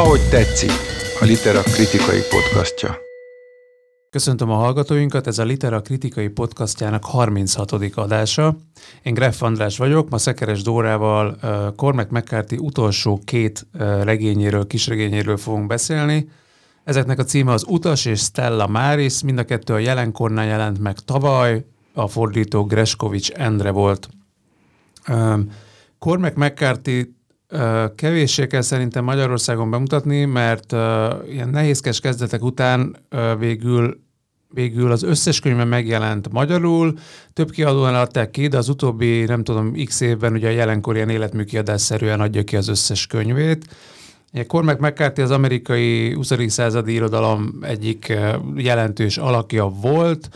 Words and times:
Ahogy 0.00 0.28
tetszik, 0.30 0.70
a 1.20 1.24
Litera 1.24 1.62
kritikai 1.62 2.20
podcastja. 2.30 2.96
Köszöntöm 4.10 4.50
a 4.50 4.54
hallgatóinkat, 4.54 5.26
ez 5.26 5.38
a 5.38 5.44
Litera 5.44 5.80
kritikai 5.80 6.28
podcastjának 6.28 7.04
36. 7.04 7.72
adása. 7.94 8.56
Én 9.02 9.14
Greff 9.14 9.42
András 9.42 9.78
vagyok, 9.78 10.10
ma 10.10 10.18
Szekeres 10.18 10.62
Dórával 10.62 11.36
Cormac 11.76 12.10
McCarthy 12.10 12.56
utolsó 12.56 13.20
két 13.24 13.66
regényéről, 14.02 14.66
kisregényéről 14.66 15.36
fogunk 15.36 15.66
beszélni. 15.66 16.28
Ezeknek 16.84 17.18
a 17.18 17.24
címe 17.24 17.52
az 17.52 17.64
Utas 17.68 18.04
és 18.04 18.20
Stella 18.20 18.66
Maris, 18.66 19.22
mind 19.22 19.38
a 19.38 19.44
kettő 19.44 19.74
a 19.74 19.78
jelenkornál 19.78 20.46
jelent 20.46 20.78
meg 20.78 20.98
tavaly, 20.98 21.64
a 21.94 22.08
fordító 22.08 22.64
Greskovics 22.64 23.30
Endre 23.30 23.70
volt. 23.70 24.08
Cormac 25.98 26.36
McCarthy 26.36 27.18
Kevéssé 27.94 28.46
kell 28.46 28.60
szerintem 28.60 29.04
Magyarországon 29.04 29.70
bemutatni, 29.70 30.24
mert 30.24 30.72
ilyen 31.28 31.48
nehézkes 31.50 32.00
kezdetek 32.00 32.42
után 32.42 32.96
végül 33.38 34.08
végül 34.54 34.92
az 34.92 35.02
összes 35.02 35.40
könyve 35.40 35.64
megjelent 35.64 36.32
magyarul, 36.32 36.98
több 37.32 37.50
kiadóan 37.50 37.94
adták 37.94 38.30
ki, 38.30 38.46
de 38.46 38.56
az 38.56 38.68
utóbbi, 38.68 39.24
nem 39.24 39.44
tudom, 39.44 39.72
x 39.84 40.00
évben 40.00 40.32
ugye 40.32 40.48
a 40.48 40.50
jelenkor 40.50 40.96
ilyen 40.96 41.08
életműkiadásszerűen 41.08 42.20
adja 42.20 42.42
ki 42.42 42.56
az 42.56 42.68
összes 42.68 43.06
könyvét. 43.06 43.64
Cormac 44.46 44.80
McCarthy 44.80 45.22
az 45.22 45.30
amerikai 45.30 46.14
20. 46.14 46.32
századi 46.46 46.92
irodalom 46.92 47.58
egyik 47.62 48.12
jelentős 48.56 49.18
alakja 49.18 49.68
volt, 49.68 50.28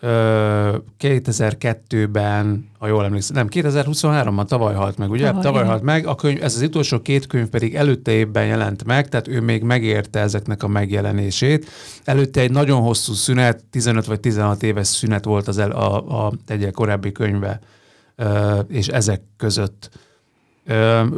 2002-ben, 0.00 2.68
ha 2.78 2.86
jól 2.86 3.04
emlékszem, 3.04 3.36
nem, 3.36 3.46
2023-ban 3.50 4.44
tavaly 4.44 4.74
halt 4.74 4.96
meg, 4.96 5.10
ugye? 5.10 5.26
Tavaly, 5.26 5.42
tavaly 5.42 5.64
halt 5.64 5.82
meg, 5.82 6.06
a 6.06 6.14
könyv, 6.14 6.42
ez 6.42 6.54
az 6.54 6.62
utolsó 6.62 7.02
két 7.02 7.26
könyv 7.26 7.48
pedig 7.48 7.74
előtte 7.74 8.10
évben 8.10 8.46
jelent 8.46 8.84
meg, 8.84 9.08
tehát 9.08 9.28
ő 9.28 9.40
még 9.40 9.62
megérte 9.62 10.20
ezeknek 10.20 10.62
a 10.62 10.68
megjelenését. 10.68 11.70
Előtte 12.04 12.40
egy 12.40 12.50
nagyon 12.50 12.80
hosszú 12.80 13.12
szünet, 13.12 13.64
15 13.70 14.06
vagy 14.06 14.20
16 14.20 14.62
éves 14.62 14.86
szünet 14.86 15.24
volt 15.24 15.48
az 15.48 15.58
el, 15.58 15.70
a, 15.70 16.26
a 16.26 16.32
egyik 16.46 16.70
korábbi 16.70 17.12
könyve, 17.12 17.60
és 18.68 18.88
ezek 18.88 19.20
között 19.36 19.90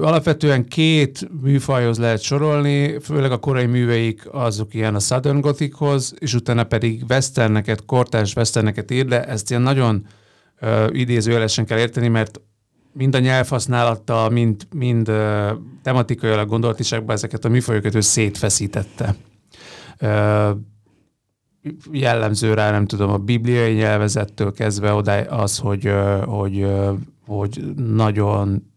Alapvetően 0.00 0.68
két 0.68 1.28
műfajhoz 1.42 1.98
lehet 1.98 2.20
sorolni, 2.22 2.98
főleg 3.00 3.32
a 3.32 3.38
korai 3.38 3.66
műveik 3.66 4.28
azok 4.32 4.74
ilyen 4.74 4.94
a 4.94 4.98
Southern 4.98 5.40
Gothichoz, 5.40 6.14
és 6.18 6.34
utána 6.34 6.64
pedig 6.64 7.04
westerneket, 7.08 7.84
kortárs 7.84 8.34
westerneket 8.34 8.90
ír, 8.90 9.06
de 9.06 9.24
ezt 9.24 9.50
ilyen 9.50 9.62
nagyon 9.62 10.06
uh, 10.60 10.86
idézőjelesen 10.92 11.66
kell 11.66 11.78
érteni, 11.78 12.08
mert 12.08 12.40
mind 12.92 13.14
a 13.14 13.18
nyelvhasználattal, 13.18 14.28
mind, 14.28 14.66
mind 14.74 15.08
uh, 15.08 15.50
tematikailag 15.82 16.48
gondolatiságban 16.48 17.14
ezeket 17.14 17.44
a 17.44 17.48
műfajokat 17.48 17.94
ő 17.94 18.00
szétfeszítette. 18.00 19.14
Uh, 20.00 20.50
jellemző 21.92 22.54
rá, 22.54 22.70
nem 22.70 22.86
tudom, 22.86 23.10
a 23.10 23.18
bibliai 23.18 23.74
nyelvezettől 23.74 24.52
kezdve 24.52 24.92
oda 24.92 25.12
az, 25.12 25.58
hogy, 25.58 25.92
hogy, 26.24 26.66
hogy 27.26 27.62
nagyon 27.76 28.69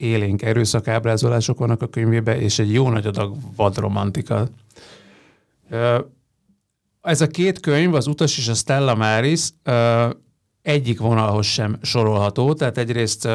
élénk 0.00 0.42
erőszakábrázolások 0.42 1.58
vannak 1.58 1.82
a 1.82 1.88
könyvében, 1.88 2.40
és 2.40 2.58
egy 2.58 2.72
jó 2.72 2.88
nagy 2.88 3.06
adag 3.06 3.36
vadromantika. 3.56 4.48
Ez 7.00 7.20
a 7.20 7.26
két 7.26 7.60
könyv, 7.60 7.94
az 7.94 8.06
Utas 8.06 8.38
és 8.38 8.48
a 8.48 8.54
Stella 8.54 8.94
Maris 8.94 9.48
egyik 10.62 11.00
vonalhoz 11.00 11.46
sem 11.46 11.78
sorolható, 11.82 12.52
tehát 12.52 12.78
egyrészt 12.78 13.28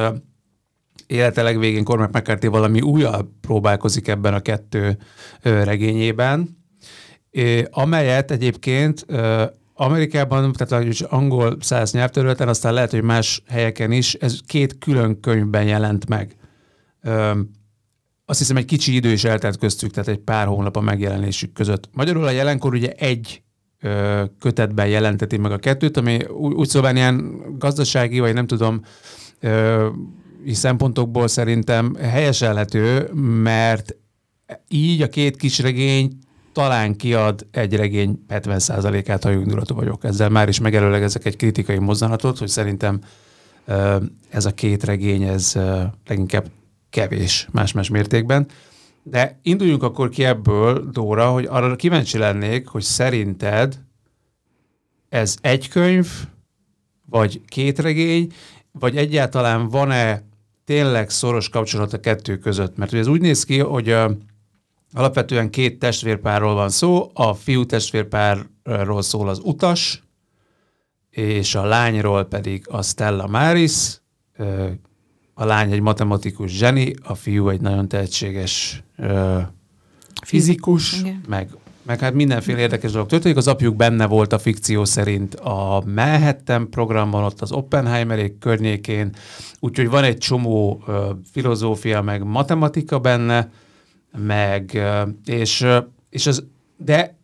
élete 1.08 1.42
legvégén 1.42 1.84
Cormac 1.84 2.14
McCarthy 2.14 2.48
valami 2.48 2.82
újabb 2.82 3.28
próbálkozik 3.42 4.08
ebben 4.08 4.34
a 4.34 4.40
kettő 4.40 4.98
regényében, 5.42 6.64
amelyet 7.70 8.32
egyébként 8.32 9.06
Amerikában, 9.74 10.54
tehát 10.54 10.86
az 10.88 11.02
angol 11.02 11.58
száz 11.60 11.92
nyelvterületen, 11.92 12.48
aztán 12.48 12.74
lehet, 12.74 12.92
hogy 12.92 13.02
más 13.02 13.44
helyeken 13.48 13.92
is, 13.92 14.14
ez 14.14 14.40
két 14.48 14.78
külön 14.78 15.20
könyvben 15.20 15.66
jelent 15.66 16.10
meg. 16.10 16.36
Azt 18.26 18.40
hiszem 18.40 18.58
egy 18.58 18.66
kicsi 18.66 18.96
idő 18.96 19.12
is 19.12 19.24
eltelt 19.24 19.58
köztük, 19.58 19.92
tehát 19.92 20.10
egy 20.10 20.20
pár 20.20 20.48
hónap 20.48 20.76
a 20.76 20.82
megjelenésük 20.82 21.54
között. 21.54 21.90
Magyarul 21.94 22.24
a 22.24 22.30
jelenkor 22.30 22.74
ugye 22.74 22.92
egy 22.92 23.44
kötetben 24.40 24.88
jelenteti 24.88 25.38
meg 25.38 25.52
a 25.52 25.58
kettőt, 25.58 25.98
ami 25.98 26.24
úgy 26.26 26.68
szóval 26.68 26.96
ilyen 26.96 27.42
gazdasági, 27.58 28.20
vagy 28.20 28.34
nem 28.34 28.48
tudom, 28.48 28.82
szempontokból 30.52 31.28
szerintem 31.28 31.96
helyeselhető, 31.96 33.10
mert 33.44 33.96
így 34.68 35.02
a 35.02 35.10
két 35.10 35.36
kis 35.36 35.60
regény 35.60 36.12
talán 36.54 36.96
kiad 36.96 37.48
egy 37.52 37.76
regény 37.76 38.26
70%-át, 38.30 39.24
ha 39.24 39.32
indulatú 39.32 39.76
vagyok. 39.76 40.04
Ezzel 40.04 40.30
már 40.30 40.48
is 40.48 40.60
megelőlegezek 40.60 41.26
egy 41.26 41.36
kritikai 41.36 41.78
mozzanatot, 41.78 42.38
hogy 42.38 42.48
szerintem 42.48 43.00
ez 44.30 44.46
a 44.46 44.54
két 44.54 44.84
regény, 44.84 45.24
ez 45.24 45.54
leginkább 46.08 46.46
kevés 46.96 47.48
más-más 47.52 47.90
mértékben. 47.90 48.48
De 49.04 49.40
induljunk 49.42 49.84
akkor 49.84 50.10
ki 50.10 50.24
ebből, 50.24 50.90
Dóra, 50.90 51.32
hogy 51.32 51.46
arra 51.46 51.76
kíváncsi 51.76 52.18
lennék, 52.18 52.68
hogy 52.68 52.82
szerinted 52.82 53.80
ez 55.10 55.38
egy 55.42 55.70
könyv, 55.70 56.08
vagy 57.10 57.42
két 57.48 57.80
regény, 57.80 58.32
vagy 58.72 58.98
egyáltalán 58.98 59.70
van-e 59.70 60.24
tényleg 60.66 61.10
szoros 61.10 61.50
kapcsolat 61.50 61.94
a 61.94 62.00
kettő 62.00 62.38
között? 62.38 62.78
Mert 62.78 62.94
ez 62.94 63.08
úgy 63.08 63.22
néz 63.22 63.44
ki, 63.44 63.60
hogy 63.60 63.90
uh, 63.90 64.12
alapvetően 64.94 65.50
két 65.50 65.80
testvérpárról 65.80 66.54
van 66.54 66.70
szó, 66.70 67.12
a 67.14 67.34
fiú 67.34 67.66
testvérpárról 67.66 69.02
szól 69.02 69.30
az 69.30 69.40
utas, 69.44 70.04
és 71.10 71.56
a 71.56 71.66
lányról 71.66 72.24
pedig 72.24 72.66
a 72.70 72.82
Stella 72.82 73.28
Maris, 73.28 74.02
a 75.38 75.46
lány 75.46 75.72
egy 75.72 75.82
matematikus 75.82 76.52
zseni, 76.52 76.94
a 77.04 77.16
fiú 77.16 77.50
egy 77.50 77.62
nagyon 77.62 77.88
tehetséges 77.88 78.84
ö, 78.98 79.40
fizikus, 80.24 80.90
fizikus 80.90 81.28
meg, 81.28 81.50
meg 81.82 82.00
hát 82.00 82.14
mindenféle 82.14 82.60
érdekes 82.60 82.92
dolog 82.92 83.08
történik. 83.08 83.38
Az 83.38 83.48
apjuk 83.48 83.76
benne 83.76 84.06
volt 84.08 84.34
a 84.34 84.40
fikció 84.40 84.86
szerint 84.86 85.36
a 85.36 85.84
Manhattan 85.96 86.70
programban, 86.70 87.24
ott 87.24 87.42
az 87.42 87.52
Oppenheimerék 87.52 88.38
környékén, 88.38 89.10
úgyhogy 89.60 89.90
van 89.90 90.04
egy 90.04 90.18
csomó 90.18 90.84
ö, 90.88 91.10
filozófia, 91.32 92.02
meg 92.02 92.24
matematika 92.24 93.00
benne, 93.00 93.50
meg, 94.18 94.72
ö, 94.74 95.02
és, 95.26 95.62
ö, 95.62 95.78
és 96.10 96.28
az, 96.28 96.44
de 96.78 97.18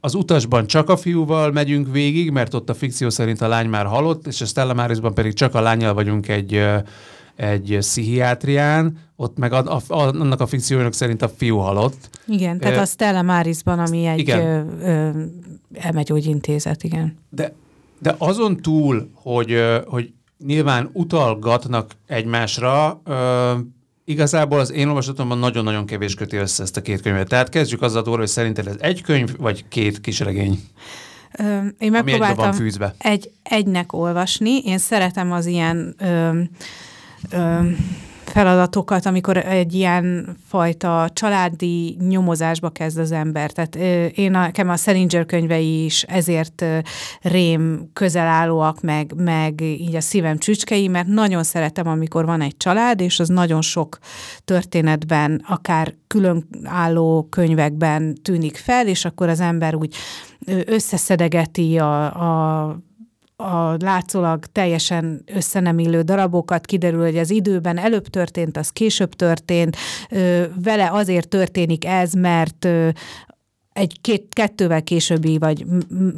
az 0.00 0.14
utasban 0.14 0.66
csak 0.66 0.88
a 0.88 0.96
fiúval 0.96 1.50
megyünk 1.52 1.92
végig, 1.92 2.30
mert 2.30 2.54
ott 2.54 2.68
a 2.68 2.74
fikció 2.74 3.10
szerint 3.10 3.40
a 3.40 3.48
lány 3.48 3.68
már 3.68 3.86
halott, 3.86 4.26
és 4.26 4.40
a 4.40 4.44
Stella 4.44 4.74
Marisban 4.74 5.14
pedig 5.14 5.32
csak 5.32 5.54
a 5.54 5.60
lányjal 5.60 5.94
vagyunk 5.94 6.28
egy 6.28 6.62
egy 7.36 7.76
pszichiátrián, 7.78 8.98
ott 9.16 9.36
meg 9.36 9.52
a, 9.52 9.76
a, 9.76 9.82
annak 9.88 10.40
a 10.40 10.46
fikciónak 10.46 10.92
szerint 10.92 11.22
a 11.22 11.28
fiú 11.28 11.56
halott. 11.56 12.10
Igen, 12.26 12.58
tehát 12.58 12.78
a 12.78 12.84
Stella 12.84 13.22
Marisban, 13.22 13.78
ami 13.78 14.04
egy 14.04 14.18
igen. 14.18 14.40
Ö, 14.40 14.86
ö, 14.86 15.22
elmegyógyintézet, 15.74 16.82
igen. 16.82 17.18
De, 17.30 17.52
de 17.98 18.14
azon 18.18 18.56
túl, 18.56 19.10
hogy, 19.14 19.62
hogy 19.86 20.12
nyilván 20.46 20.90
utalgatnak 20.92 21.90
egymásra, 22.06 23.00
ö, 23.04 23.52
igazából 24.04 24.58
az 24.58 24.72
én 24.72 24.88
olvasatomban 24.88 25.38
nagyon-nagyon 25.38 25.86
kevés 25.86 26.14
köti 26.14 26.36
össze 26.36 26.62
ezt 26.62 26.76
a 26.76 26.82
két 26.82 27.02
könyvet. 27.02 27.28
Tehát 27.28 27.48
kezdjük 27.48 27.82
azzal, 27.82 28.16
hogy 28.16 28.26
szerinted 28.26 28.66
ez 28.66 28.76
egy 28.78 29.02
könyv, 29.02 29.36
vagy 29.38 29.64
két 29.68 30.00
kisregény? 30.00 30.60
Ö, 31.38 31.58
én 31.78 31.90
megpróbáltam 31.90 32.54
egy, 32.62 32.90
egy 32.98 33.30
egynek 33.42 33.92
olvasni. 33.92 34.58
Én 34.58 34.78
szeretem 34.78 35.32
az 35.32 35.46
ilyen 35.46 35.94
ö, 35.98 36.40
feladatokat, 38.34 39.06
amikor 39.06 39.36
egy 39.36 39.74
ilyen 39.74 40.36
fajta 40.46 41.08
családi 41.12 41.96
nyomozásba 42.08 42.70
kezd 42.70 42.98
az 42.98 43.12
ember. 43.12 43.50
Tehát 43.50 43.76
én 44.16 44.30
nekem 44.30 44.68
a 44.68 44.76
Salinger 44.76 45.26
könyvei 45.26 45.84
is 45.84 46.02
ezért 46.02 46.64
rém 47.20 47.90
közelállóak, 47.92 48.80
meg, 48.80 49.12
meg 49.16 49.60
így 49.60 49.94
a 49.94 50.00
szívem 50.00 50.38
csücskei, 50.38 50.88
mert 50.88 51.06
nagyon 51.06 51.42
szeretem, 51.42 51.86
amikor 51.86 52.24
van 52.24 52.40
egy 52.40 52.56
család, 52.56 53.00
és 53.00 53.20
az 53.20 53.28
nagyon 53.28 53.62
sok 53.62 53.98
történetben, 54.44 55.44
akár 55.48 55.94
különálló 56.06 57.26
könyvekben 57.30 58.14
tűnik 58.22 58.56
fel, 58.56 58.86
és 58.86 59.04
akkor 59.04 59.28
az 59.28 59.40
ember 59.40 59.74
úgy 59.74 59.94
összeszedegeti 60.66 61.78
a, 61.78 62.04
a 62.04 62.78
a 63.36 63.76
látszólag 63.78 64.46
teljesen 64.46 65.22
össze 65.34 65.60
nem 65.60 65.78
illő 65.78 66.02
darabokat, 66.02 66.66
kiderül, 66.66 67.02
hogy 67.02 67.18
az 67.18 67.30
időben 67.30 67.78
előbb 67.78 68.06
történt, 68.06 68.56
az 68.56 68.68
később 68.68 69.14
történt, 69.14 69.76
vele 70.62 70.90
azért 70.90 71.28
történik 71.28 71.84
ez, 71.84 72.12
mert 72.12 72.68
egy 73.72 74.00
két, 74.00 74.34
kettővel 74.34 74.82
későbbi, 74.82 75.38
vagy 75.38 75.66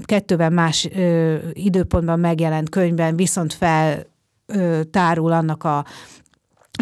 kettővel 0.05 0.51
más 0.51 0.89
ö, 0.95 1.37
időpontban 1.53 2.21
megjelent 2.21 2.69
könyvben 2.69 3.17
viszont 3.17 3.53
fel 3.53 4.07
ö, 4.47 4.81
tárul 4.91 5.33
annak 5.33 5.65
a 5.65 5.85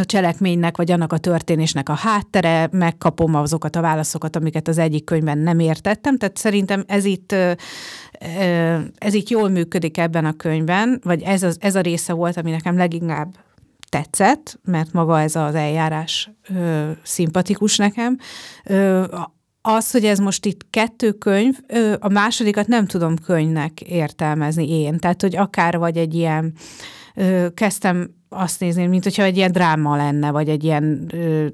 a 0.00 0.04
cselekménynek, 0.04 0.76
vagy 0.76 0.90
annak 0.90 1.12
a 1.12 1.18
történésnek 1.18 1.88
a 1.88 1.94
háttere, 1.94 2.68
megkapom 2.72 3.34
azokat 3.34 3.76
a 3.76 3.80
válaszokat, 3.80 4.36
amiket 4.36 4.68
az 4.68 4.78
egyik 4.78 5.04
könyvben 5.04 5.38
nem 5.38 5.58
értettem. 5.58 6.18
Tehát 6.18 6.36
szerintem 6.36 6.84
ez 6.86 7.04
itt, 7.04 7.34
ez 8.98 9.14
itt 9.14 9.28
jól 9.28 9.48
működik 9.48 9.98
ebben 9.98 10.24
a 10.24 10.36
könyvben, 10.36 11.00
vagy 11.04 11.22
ez, 11.22 11.42
az, 11.42 11.56
ez 11.60 11.74
a 11.74 11.80
része 11.80 12.12
volt, 12.12 12.36
ami 12.36 12.50
nekem 12.50 12.76
leginkább 12.76 13.34
tetszett, 13.88 14.58
mert 14.64 14.92
maga 14.92 15.20
ez 15.20 15.36
az 15.36 15.54
eljárás 15.54 16.30
ö, 16.54 16.90
szimpatikus 17.02 17.76
nekem. 17.76 18.18
Az, 19.62 19.90
hogy 19.90 20.04
ez 20.04 20.18
most 20.18 20.46
itt 20.46 20.66
kettő 20.70 21.12
könyv, 21.12 21.58
a 21.98 22.08
másodikat 22.08 22.66
nem 22.66 22.86
tudom 22.86 23.16
könyvnek 23.16 23.80
értelmezni 23.80 24.70
én. 24.70 24.98
Tehát, 24.98 25.20
hogy 25.20 25.36
akár 25.36 25.78
vagy 25.78 25.96
egy 25.96 26.14
ilyen, 26.14 26.54
kezdtem 27.54 28.10
azt 28.34 28.60
nézni, 28.60 28.86
mint 28.86 29.02
hogyha 29.02 29.22
egy 29.22 29.36
ilyen 29.36 29.52
dráma 29.52 29.96
lenne, 29.96 30.30
vagy 30.30 30.48
egy 30.48 30.64
ilyen 30.64 31.08
ö, 31.12 31.46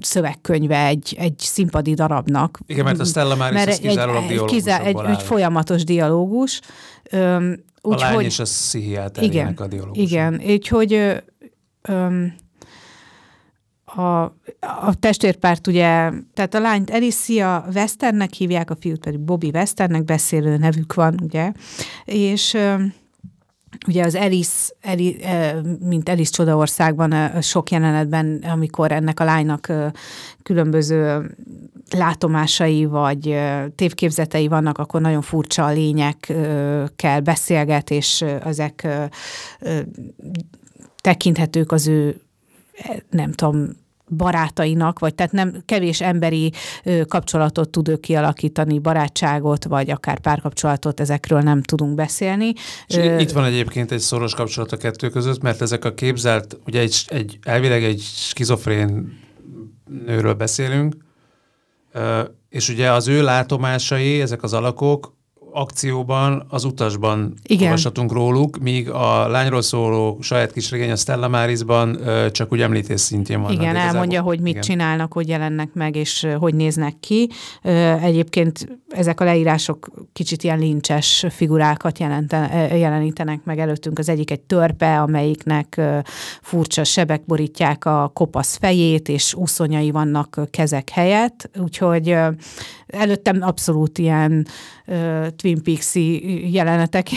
szövegkönyve 0.00 0.86
egy, 0.86 1.16
egy 1.18 1.38
színpadi 1.38 1.94
darabnak. 1.94 2.58
Igen, 2.66 2.84
mert 2.84 3.00
a 3.00 3.04
Stella 3.04 3.36
már 3.36 3.52
mert 3.52 3.78
kizárólag 3.78 4.22
egy, 4.22 4.30
egy, 4.30 4.68
egy, 4.68 4.96
egy, 5.06 5.22
folyamatos 5.22 5.84
dialógus. 5.84 6.60
Öm, 7.10 7.62
úgy, 7.82 7.94
a 7.94 7.96
lány 7.96 8.14
hogy, 8.14 8.24
és 8.24 8.38
a 8.38 8.42
pszichiáter 8.42 9.54
a 9.56 9.66
dialógus. 9.66 9.98
Igen, 9.98 10.40
úgyhogy 10.46 11.22
öm, 11.82 12.34
a, 13.84 14.22
a 14.60 14.94
testvérpárt 15.00 15.66
ugye, 15.66 16.10
tehát 16.34 16.54
a 16.54 16.60
lányt 16.60 16.90
Alicia 16.90 17.64
Westernnek 17.74 18.32
hívják, 18.32 18.70
a 18.70 18.76
fiút 18.80 18.98
pedig 18.98 19.20
Bobby 19.20 19.50
Westernnek, 19.54 20.04
beszélő 20.04 20.56
nevük 20.56 20.94
van, 20.94 21.20
ugye, 21.22 21.52
és 22.04 22.54
öm, 22.54 22.94
Ugye 23.86 24.04
az 24.04 24.14
Alice, 24.14 24.72
Alice, 24.82 25.60
mint 25.80 26.08
Alice 26.08 26.30
Csodaországban 26.30 27.40
sok 27.42 27.70
jelenetben, 27.70 28.44
amikor 28.50 28.92
ennek 28.92 29.20
a 29.20 29.24
lánynak 29.24 29.72
különböző 30.42 31.30
látomásai 31.90 32.84
vagy 32.84 33.38
tévképzetei 33.74 34.48
vannak, 34.48 34.78
akkor 34.78 35.00
nagyon 35.00 35.22
furcsa 35.22 35.68
lényekkel 35.68 37.20
beszélget, 37.20 37.90
és 37.90 38.24
ezek 38.44 38.88
tekinthetők 41.00 41.72
az 41.72 41.86
ő 41.86 42.20
nem 43.10 43.32
tudom, 43.32 43.68
barátainak, 44.08 44.98
vagy 44.98 45.14
tehát 45.14 45.32
nem 45.32 45.62
kevés 45.64 46.00
emberi 46.00 46.52
ö, 46.84 47.04
kapcsolatot 47.04 47.70
tud 47.70 47.88
ő 47.88 47.96
kialakítani, 47.96 48.78
barátságot, 48.78 49.64
vagy 49.64 49.90
akár 49.90 50.18
párkapcsolatot, 50.18 51.00
ezekről 51.00 51.40
nem 51.40 51.62
tudunk 51.62 51.94
beszélni. 51.94 52.52
És 52.86 52.96
ö, 52.96 53.18
itt 53.18 53.30
van 53.30 53.44
egyébként 53.44 53.90
egy 53.90 53.98
szoros 53.98 54.34
kapcsolat 54.34 54.72
a 54.72 54.76
kettő 54.76 55.08
között, 55.08 55.42
mert 55.42 55.60
ezek 55.60 55.84
a 55.84 55.94
képzelt, 55.94 56.58
ugye 56.66 56.80
egy, 56.80 57.04
egy 57.06 57.38
elvileg 57.42 57.84
egy 57.84 58.00
skizofrén 58.00 59.18
nőről 60.06 60.34
beszélünk, 60.34 60.96
ö, 61.92 62.22
és 62.48 62.68
ugye 62.68 62.92
az 62.92 63.08
ő 63.08 63.22
látomásai, 63.22 64.20
ezek 64.20 64.42
az 64.42 64.52
alakok 64.52 65.14
akcióban, 65.54 66.46
az 66.48 66.64
utasban 66.64 67.34
Igen. 67.46 67.64
olvashatunk 67.64 68.12
róluk, 68.12 68.58
míg 68.58 68.90
a 68.90 69.28
lányról 69.28 69.62
szóló 69.62 70.18
saját 70.20 70.52
kis 70.52 70.70
regény 70.70 70.90
a 70.90 70.96
Stella 70.96 71.28
Marisban 71.28 71.98
csak 72.30 72.52
úgy 72.52 72.60
említés 72.60 73.00
szintjén 73.00 73.42
van. 73.42 73.52
Igen, 73.52 73.76
elmondja, 73.76 74.22
hogy 74.22 74.40
mit 74.40 74.50
Igen. 74.50 74.62
csinálnak, 74.62 75.12
hogy 75.12 75.28
jelennek 75.28 75.72
meg, 75.72 75.96
és 75.96 76.26
hogy 76.38 76.54
néznek 76.54 76.94
ki. 77.00 77.30
Egyébként 78.02 78.78
ezek 78.88 79.20
a 79.20 79.24
leírások 79.24 79.90
kicsit 80.12 80.42
ilyen 80.42 80.58
lincses 80.58 81.26
figurákat 81.30 81.98
jelenten, 81.98 82.76
jelenítenek 82.76 83.44
meg 83.44 83.58
előttünk. 83.58 83.98
Az 83.98 84.08
egyik 84.08 84.30
egy 84.30 84.40
törpe, 84.40 85.00
amelyiknek 85.00 85.80
furcsa 86.42 86.84
sebek 86.84 87.24
borítják 87.26 87.84
a 87.84 88.10
kopasz 88.14 88.56
fejét, 88.56 89.08
és 89.08 89.34
úszonyai 89.34 89.90
vannak 89.90 90.40
kezek 90.50 90.90
helyett, 90.90 91.50
úgyhogy 91.56 92.16
előttem 92.86 93.42
abszolút 93.42 93.98
ilyen 93.98 94.46
uh, 94.86 95.26
Twin 95.28 95.62
peaks 95.62 95.94
jelenetek 96.52 97.08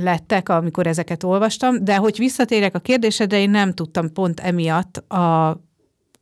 lettek, 0.00 0.48
amikor 0.48 0.86
ezeket 0.86 1.22
olvastam, 1.22 1.84
de 1.84 1.96
hogy 1.96 2.18
visszatérek 2.18 2.74
a 2.74 2.78
kérdésedre, 2.78 3.40
én 3.40 3.50
nem 3.50 3.72
tudtam 3.72 4.12
pont 4.12 4.40
emiatt 4.40 4.96
a, 4.96 5.48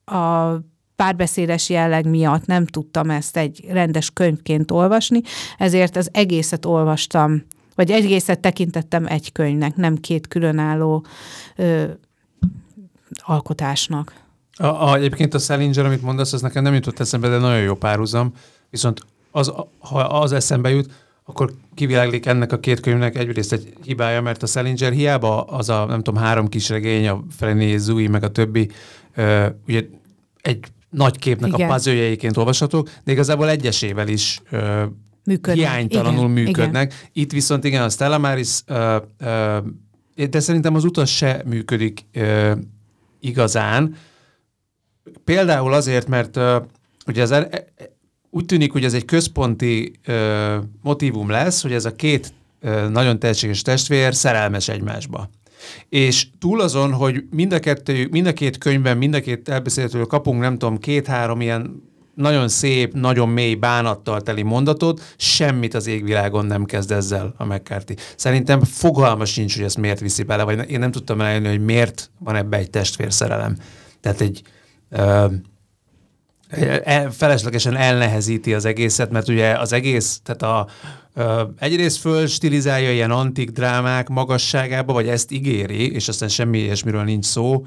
a 0.05 0.61
párbeszédes 0.97 1.69
jelleg 1.69 2.09
miatt 2.09 2.47
nem 2.47 2.67
tudtam 2.67 3.11
ezt 3.11 3.37
egy 3.37 3.65
rendes 3.69 4.11
könyvként 4.11 4.71
olvasni, 4.71 5.21
ezért 5.59 5.97
az 5.97 6.09
egészet 6.13 6.65
olvastam, 6.65 7.43
vagy 7.75 7.91
egészet 7.91 8.41
tekintettem 8.41 9.07
egy 9.07 9.33
könyvnek, 9.33 9.77
nem 9.77 9.97
két 9.97 10.29
különálló 10.29 11.05
ö, 11.57 11.85
alkotásnak. 13.17 14.25
A, 14.57 14.67
a, 14.67 14.95
egyébként 14.97 15.35
a 15.35 15.39
Salinger, 15.39 15.85
amit 15.85 16.03
mondasz, 16.03 16.33
az 16.33 16.41
nekem 16.41 16.63
nem 16.63 16.75
jutott 16.75 17.01
eszembe, 17.01 17.29
de 17.29 17.39
nagyon 17.39 17.61
jó 17.61 17.75
párhuzam. 17.75 18.33
Viszont 18.71 19.01
az, 19.31 19.53
ha 19.79 19.99
az 19.99 20.33
eszembe 20.33 20.71
jut, 20.71 20.91
akkor 21.25 21.53
kiviláglik 21.75 22.27
ennek 22.27 22.53
a 22.53 22.61
két 22.61 22.81
könyvnek 22.81 23.17
egyrészt 23.17 23.53
egy 23.53 23.73
hibája, 23.85 24.21
mert 24.21 24.43
a 24.43 24.47
Salinger 24.47 24.93
hiába 24.93 25.43
az 25.43 25.69
a, 25.69 25.85
nem 25.85 26.03
tudom, 26.03 26.23
három 26.23 26.49
kis 26.49 26.69
regény, 26.69 27.09
a 27.09 27.25
Frené, 27.37 27.77
Zui, 27.77 28.07
meg 28.07 28.23
a 28.23 28.31
többi, 28.31 28.71
uh, 29.17 29.47
ugye 29.67 29.85
egy 30.43 30.65
nagy 30.91 31.19
képnek 31.19 31.53
Igen. 31.53 31.71
a 31.71 31.73
puzzle 31.73 32.17
olvashatók, 32.35 32.91
de 33.05 33.13
igazából 33.13 33.49
egyesével 33.49 34.09
is 34.09 34.41
uh, 34.53 34.83
működnek. 35.25 35.57
hiánytalanul 35.57 36.31
igen, 36.31 36.45
működnek. 36.45 36.93
Igen. 36.93 37.09
Itt 37.13 37.33
viszont 37.33 37.65
igen, 37.65 37.83
a 37.83 37.89
Stella 37.89 38.19
Maris, 38.19 38.61
uh, 38.69 38.97
uh, 39.21 40.27
de 40.31 40.41
szerintem 40.41 40.75
az 40.75 40.85
utas 40.85 41.17
se 41.17 41.43
működik 41.47 42.05
uh, 42.15 42.51
igazán, 43.21 43.97
Például 45.25 45.73
azért, 45.73 46.09
mert 46.09 46.37
uh, 46.37 46.57
ugye 47.07 47.23
az, 47.23 47.31
e, 47.31 47.49
úgy 48.31 48.45
tűnik, 48.45 48.73
hogy 48.73 48.85
ez 48.85 48.95
egy 48.95 49.05
központi 49.05 49.93
uh, 50.09 50.55
motivum 50.83 51.31
lesz, 51.31 51.63
hogy 51.63 51.73
ez 51.73 51.85
a 51.85 51.95
két 51.95 52.33
uh, 52.63 52.89
nagyon 52.89 53.19
tehetséges 53.19 53.63
testvér 53.63 54.15
szerelmes 54.15 54.69
egymásba. 54.69 55.31
És 55.89 56.27
túl 56.39 56.61
azon, 56.61 56.93
hogy 56.93 57.25
mind 57.31 57.53
a, 57.53 57.59
kettő, 57.59 58.09
mind 58.11 58.27
a 58.27 58.33
két 58.33 58.59
könyvben, 58.59 58.97
mind 58.97 59.15
a 59.15 59.21
két 59.21 59.49
elbeszélőtől 59.49 60.07
kapunk, 60.07 60.41
nem 60.41 60.59
tudom, 60.59 60.79
két-három 60.79 61.41
ilyen 61.41 61.83
nagyon 62.15 62.49
szép, 62.49 62.93
nagyon 62.93 63.29
mély 63.29 63.55
bánattal 63.55 64.21
teli 64.21 64.43
mondatot, 64.43 65.15
semmit 65.17 65.75
az 65.75 65.87
égvilágon 65.87 66.47
nem 66.47 66.65
kezd 66.65 66.91
ezzel 66.91 67.35
a 67.37 67.45
McCarthy. 67.45 67.95
Szerintem 68.17 68.61
fogalmas 68.65 69.33
sincs, 69.33 69.55
hogy 69.57 69.65
ezt 69.65 69.79
miért 69.79 70.01
viszi 70.01 70.23
bele, 70.23 70.43
vagy 70.43 70.71
én 70.71 70.79
nem 70.79 70.91
tudtam 70.91 71.21
eljönni, 71.21 71.49
hogy 71.49 71.65
miért 71.65 72.11
van 72.19 72.37
ebbe 72.37 72.57
egy 72.57 72.71
testvérszerelem. 72.71 73.57
Tehát 74.01 74.21
egy, 74.21 74.43
feleslegesen 77.11 77.77
elnehezíti 77.77 78.55
az 78.55 78.65
egészet, 78.65 79.11
mert 79.11 79.29
ugye 79.29 79.59
az 79.59 79.73
egész, 79.73 80.21
tehát 80.25 80.43
a, 80.43 80.67
egyrészt 81.59 81.99
föl 81.99 82.27
stilizálja 82.27 82.93
ilyen 82.93 83.11
antik 83.11 83.51
drámák 83.51 84.09
magasságába, 84.09 84.93
vagy 84.93 85.09
ezt 85.09 85.33
ígéri, 85.33 85.93
és 85.93 86.09
aztán 86.09 86.29
semmi 86.29 86.59
ilyesmiről 86.59 87.03
nincs 87.03 87.25
szó, 87.25 87.67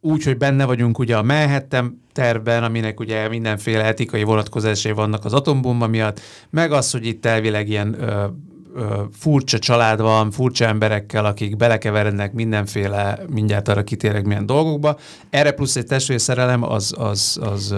úgy, 0.00 0.24
hogy 0.24 0.36
benne 0.36 0.64
vagyunk 0.64 0.98
ugye 0.98 1.16
a 1.16 1.22
Manhattan 1.22 2.02
tervben, 2.12 2.64
aminek 2.64 3.00
ugye 3.00 3.28
mindenféle 3.28 3.84
etikai 3.84 4.22
vonatkozásai 4.22 4.92
vannak 4.92 5.24
az 5.24 5.32
atombomba 5.32 5.86
miatt, 5.86 6.20
meg 6.50 6.72
az, 6.72 6.90
hogy 6.90 7.06
itt 7.06 7.26
elvileg 7.26 7.68
ilyen 7.68 7.96
furcsa 9.12 9.58
család 9.58 10.00
van, 10.00 10.30
furcsa 10.30 10.64
emberekkel, 10.64 11.24
akik 11.24 11.56
belekeverednek 11.56 12.32
mindenféle, 12.32 13.18
mindjárt 13.28 13.68
arra 13.68 13.84
kitérek 13.84 14.24
milyen 14.24 14.46
dolgokba. 14.46 14.98
Erre 15.30 15.50
plusz 15.50 15.76
egy 15.76 15.86
testvérszerelem 15.86 16.62
az, 16.62 16.94
az, 16.98 17.38
az 17.40 17.74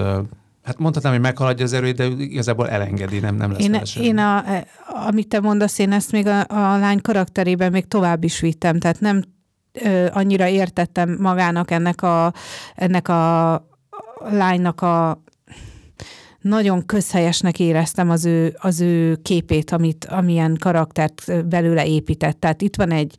Hát 0.62 0.78
mondhatnám, 0.78 1.12
hogy 1.12 1.22
meghaladja 1.22 1.64
az 1.64 1.72
erőt, 1.72 1.96
de 1.96 2.04
igazából 2.04 2.68
elengedi, 2.68 3.18
nem, 3.18 3.36
nem 3.36 3.52
lesz 3.52 3.96
Én, 3.96 4.04
én 4.04 4.18
a, 4.18 4.44
amit 5.06 5.28
te 5.28 5.40
mondasz, 5.40 5.78
én 5.78 5.92
ezt 5.92 6.12
még 6.12 6.26
a, 6.26 6.40
a 6.40 6.78
lány 6.78 7.00
karakterében 7.00 7.70
még 7.70 7.88
tovább 7.88 8.24
is 8.24 8.40
vittem, 8.40 8.78
tehát 8.78 9.00
nem 9.00 9.22
ö, 9.72 10.06
annyira 10.12 10.48
értettem 10.48 11.16
magának 11.20 11.70
ennek 11.70 12.02
a, 12.02 12.32
ennek 12.74 13.08
a 13.08 13.52
lánynak 14.30 14.80
a 14.80 15.22
nagyon 16.40 16.86
közhelyesnek 16.86 17.60
éreztem 17.60 18.10
az 18.10 18.24
ő, 18.24 18.56
az 18.58 18.80
ő 18.80 19.18
képét, 19.22 19.70
amit, 19.70 20.04
amilyen 20.04 20.56
karaktert 20.60 21.46
belőle 21.48 21.86
épített. 21.86 22.40
Tehát 22.40 22.62
itt 22.62 22.76
van 22.76 22.90
egy 22.90 23.14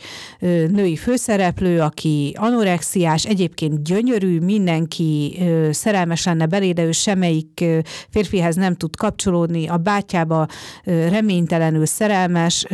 női 0.70 0.96
főszereplő, 0.96 1.80
aki 1.80 2.36
anorexiás, 2.38 3.26
egyébként 3.26 3.84
gyönyörű, 3.84 4.40
mindenki 4.40 5.40
szerelmes 5.72 6.26
lenne 6.26 6.46
belé, 6.46 6.72
de 6.72 6.84
ő 6.84 6.92
semmelyik 6.92 7.66
férfihez 8.10 8.56
nem 8.56 8.76
tud 8.76 8.96
kapcsolódni, 8.96 9.68
a 9.68 9.78
bátyába 9.78 10.48
reménytelenül 10.84 11.86
szerelmes, 11.86 12.66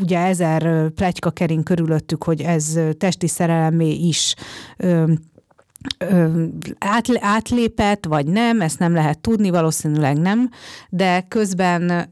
ugye 0.00 0.18
ezer 0.18 0.88
pletyka 0.88 1.30
kering 1.30 1.62
körülöttük, 1.62 2.24
hogy 2.24 2.40
ez 2.40 2.78
testi 2.98 3.28
szerelemé 3.28 3.90
is 3.90 4.34
átlépett, 7.18 8.06
vagy 8.06 8.26
nem, 8.26 8.60
ezt 8.60 8.78
nem 8.78 8.94
lehet 8.94 9.20
tudni, 9.20 9.50
valószínűleg 9.50 10.18
nem, 10.18 10.50
de 10.88 11.20
közben 11.28 12.10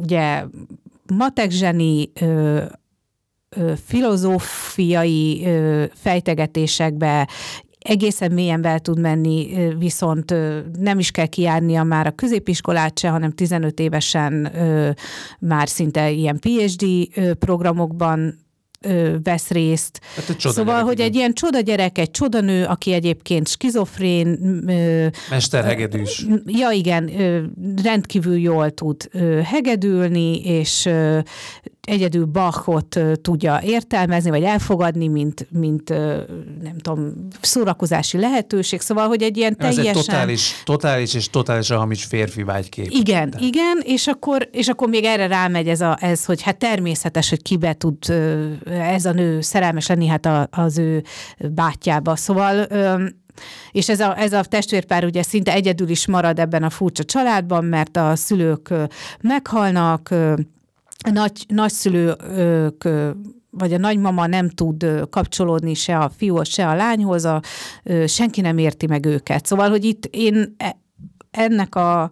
ugye 0.00 0.44
matek 1.14 1.50
zseni, 1.50 2.12
filozófiai 3.84 5.48
fejtegetésekbe 5.94 7.28
egészen 7.78 8.32
mélyen 8.32 8.60
be 8.60 8.78
tud 8.78 8.98
menni, 8.98 9.68
viszont 9.78 10.34
nem 10.78 10.98
is 10.98 11.10
kell 11.10 11.26
kiárnia 11.26 11.82
már 11.82 12.06
a 12.06 12.10
középiskolát 12.14 12.98
se, 12.98 13.08
hanem 13.08 13.30
15 13.30 13.80
évesen 13.80 14.52
már 15.40 15.68
szinte 15.68 16.10
ilyen 16.10 16.38
PhD 16.38 16.84
programokban 17.38 18.38
ö, 18.80 19.16
vesz 19.22 19.50
részt. 19.50 20.00
Hát 20.16 20.28
egy 20.28 20.38
szóval, 20.38 20.82
hogy 20.82 21.00
egy 21.00 21.14
ilyen 21.14 21.32
csoda 21.32 21.60
gyerek, 21.60 21.98
egy 21.98 22.10
csoda 22.10 22.40
nő, 22.40 22.64
aki 22.64 22.92
egyébként 22.92 23.48
skizofrén. 23.48 24.62
Ö, 24.68 25.06
Mesterhegedűs. 25.30 26.24
Ö, 26.28 26.34
ja, 26.44 26.70
igen, 26.70 27.20
ö, 27.20 27.42
rendkívül 27.82 28.38
jól 28.38 28.70
tud 28.70 29.08
ö, 29.12 29.40
hegedülni, 29.44 30.40
és 30.44 30.86
ö, 30.86 31.18
egyedül 31.88 32.24
Bachot 32.24 33.00
tudja 33.22 33.60
értelmezni, 33.64 34.30
vagy 34.30 34.42
elfogadni, 34.42 35.08
mint, 35.08 35.46
mint 35.50 35.88
nem 36.62 36.78
tudom, 36.82 37.28
szórakozási 37.40 38.18
lehetőség. 38.18 38.80
Szóval, 38.80 39.06
hogy 39.06 39.22
egy 39.22 39.36
ilyen 39.36 39.56
teljesen... 39.56 39.86
Ez 39.86 39.96
egy 39.96 40.04
totális, 40.04 40.62
totális 40.64 41.14
és 41.14 41.30
totálisan 41.30 41.78
hamis 41.78 42.04
férfi 42.04 42.42
vágykép. 42.42 42.90
Igen, 42.90 43.30
De. 43.30 43.38
igen, 43.40 43.80
és 43.84 44.06
akkor, 44.06 44.48
és 44.52 44.68
akkor 44.68 44.88
még 44.88 45.04
erre 45.04 45.26
rámegy 45.26 45.68
ez, 45.68 45.80
a, 45.80 45.98
ez, 46.00 46.24
hogy 46.24 46.42
hát 46.42 46.58
természetes, 46.58 47.28
hogy 47.28 47.42
kibe 47.42 47.72
tud 47.74 47.96
ez 48.70 49.04
a 49.04 49.12
nő 49.12 49.40
szerelmes 49.40 49.86
lenni, 49.86 50.06
hát 50.06 50.28
az 50.50 50.78
ő 50.78 51.02
bátyjába. 51.50 52.16
Szóval 52.16 52.66
és 53.70 53.88
ez 53.88 54.00
a, 54.00 54.18
ez 54.18 54.32
a 54.32 54.42
testvérpár 54.42 55.04
ugye 55.04 55.22
szinte 55.22 55.52
egyedül 55.52 55.88
is 55.88 56.06
marad 56.06 56.38
ebben 56.38 56.62
a 56.62 56.70
furcsa 56.70 57.04
családban, 57.04 57.64
mert 57.64 57.96
a 57.96 58.16
szülők 58.16 58.74
meghalnak, 59.20 60.14
nagy, 61.12 61.44
nagyszülők 61.48 62.88
vagy 63.50 63.72
a 63.72 63.78
nagymama 63.78 64.26
nem 64.26 64.48
tud 64.48 64.86
kapcsolódni 65.10 65.74
se 65.74 65.98
a 65.98 66.10
fiúhoz, 66.16 66.48
se 66.48 66.68
a 66.68 66.74
lányhoz, 66.74 67.24
a, 67.24 67.42
senki 68.06 68.40
nem 68.40 68.58
érti 68.58 68.86
meg 68.86 69.06
őket. 69.06 69.46
Szóval, 69.46 69.70
hogy 69.70 69.84
itt 69.84 70.04
én 70.04 70.54
e, 70.56 70.76
ennek 71.30 71.74
a, 71.74 72.10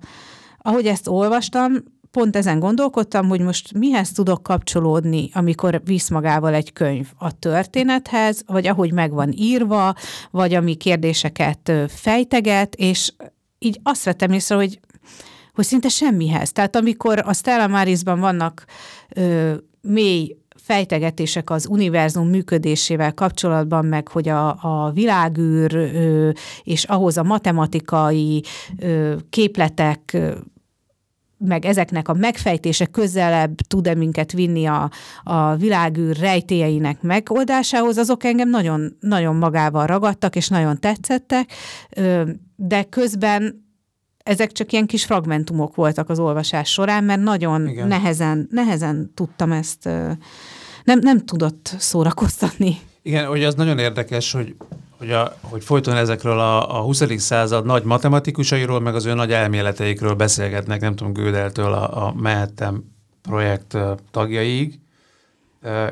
ahogy 0.59 0.87
ezt 0.87 1.09
olvastam, 1.09 1.73
pont 2.11 2.37
ezen 2.37 2.59
gondolkodtam, 2.59 3.29
hogy 3.29 3.41
most 3.41 3.73
mihez 3.73 4.13
tudok 4.13 4.43
kapcsolódni, 4.43 5.31
amikor 5.33 5.81
visz 5.85 6.09
magával 6.09 6.55
egy 6.55 6.73
könyv 6.73 7.07
a 7.19 7.39
történethez, 7.39 8.43
vagy 8.47 8.67
ahogy 8.67 8.93
meg 8.93 9.13
van 9.13 9.33
írva, 9.33 9.95
vagy 10.31 10.55
ami 10.55 10.75
kérdéseket 10.75 11.73
fejteget, 11.89 12.75
és 12.75 13.13
így 13.59 13.81
azt 13.83 14.05
vettem 14.05 14.33
észre, 14.33 14.55
hogy 14.55 14.81
hogy 15.57 15.65
szinte 15.65 15.89
semmihez. 15.89 16.53
Tehát 16.53 16.77
amikor 16.77 17.23
a 17.25 17.33
Stella 17.33 17.67
Marisban 17.67 18.21
vannak 18.21 18.65
ö, 19.15 19.55
mély 19.81 20.37
fejtegetések 20.57 21.51
az 21.51 21.67
univerzum 21.67 22.29
működésével 22.29 23.15
kapcsolatban, 23.15 23.85
meg 23.85 24.09
hogy 24.09 24.29
a, 24.29 24.49
a 24.49 24.91
világűr 24.95 25.75
ö, 25.75 26.31
és 26.63 26.85
ahhoz 26.85 27.17
a 27.17 27.23
matematikai 27.23 28.43
ö, 28.79 29.15
képletek 29.31 30.17
meg 31.39 31.65
ezeknek 31.65 32.09
a 32.09 32.15
megfejtése 32.15 32.87
közelebb 32.87 33.55
tud-e 33.55 33.95
minket 33.95 34.33
vinni 34.33 34.67
a, 34.67 34.91
a 35.23 35.57
világűr 35.57 36.17
rejtélyeinek 36.17 37.03
megoldásához, 37.03 37.97
azok 37.97 38.25
engem 38.25 38.49
nagyon, 38.49 38.97
nagyon 39.01 39.37
magával 39.37 39.87
ragadtak, 39.87 40.37
és 40.37 40.49
nagyon 40.49 40.81
tetszettek, 40.81 41.53
de 42.57 42.83
közben 42.83 43.66
ezek 44.27 44.53
csak 44.53 44.73
ilyen 44.73 44.87
kis 44.87 45.05
fragmentumok 45.05 45.75
voltak 45.75 46.11
az 46.11 46.19
olvasás 46.19 46.71
során, 46.71 47.05
mert 47.05 47.23
nagyon 47.23 47.69
Igen. 47.69 47.89
nehezen, 47.89 48.49
nehezen 48.51 49.11
tudtam 49.15 49.53
ezt, 49.53 49.85
nem, 50.85 50.99
nem 51.01 51.25
tudott 51.25 51.75
szórakoztatni. 51.79 52.79
Igen, 53.03 53.27
hogy 53.27 53.45
az 53.45 53.55
nagyon 53.55 53.79
érdekes, 53.79 54.33
hogy, 54.33 54.57
hogy, 54.99 55.11
a, 55.11 55.37
hogy 55.41 55.65
folyton 55.65 55.97
ezekről 55.97 56.39
a, 56.39 56.79
a 56.79 56.83
20. 56.83 57.03
század 57.17 57.65
nagy 57.65 57.83
matematikusairól, 57.83 58.81
meg 58.81 58.95
az 58.95 59.05
ő 59.05 59.15
nagy 59.15 59.33
elméleteikről 59.33 60.15
beszélgetnek, 60.15 60.81
nem 60.81 60.97
tudom, 60.97 61.13
Gödeltől 61.13 61.73
a, 61.73 62.07
a 62.07 62.15
Mehettem 62.15 62.85
projekt 63.23 63.77
tagjaiig. 64.11 64.79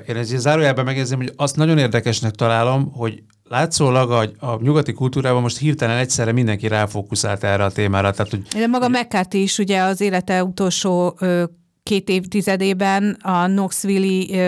Én 0.07 0.17
egy 0.17 0.25
zárójelben 0.25 0.85
megjegyzem, 0.85 1.19
hogy 1.19 1.33
azt 1.37 1.57
nagyon 1.57 1.79
érdekesnek 1.79 2.35
találom, 2.35 2.93
hogy 2.93 3.23
látszólag 3.49 4.11
a, 4.11 4.47
a 4.47 4.59
nyugati 4.63 4.93
kultúrában 4.93 5.43
most 5.43 5.59
hirtelen 5.59 5.97
egyszerre 5.97 6.33
mindenki 6.33 6.69
ráfókuszált 6.69 7.45
erre 7.45 7.65
a 7.65 7.71
témára. 7.71 8.11
Tehát, 8.11 8.31
hogy, 8.31 8.43
De 8.43 8.67
maga 8.67 8.89
McCarthy 8.89 9.43
is 9.43 9.59
ugye 9.59 9.83
az 9.83 10.01
élete 10.01 10.45
utolsó 10.45 11.17
ö, 11.19 11.45
két 11.83 12.09
évtizedében 12.09 13.17
a 13.23 13.45
Knoxville-i, 13.45 14.41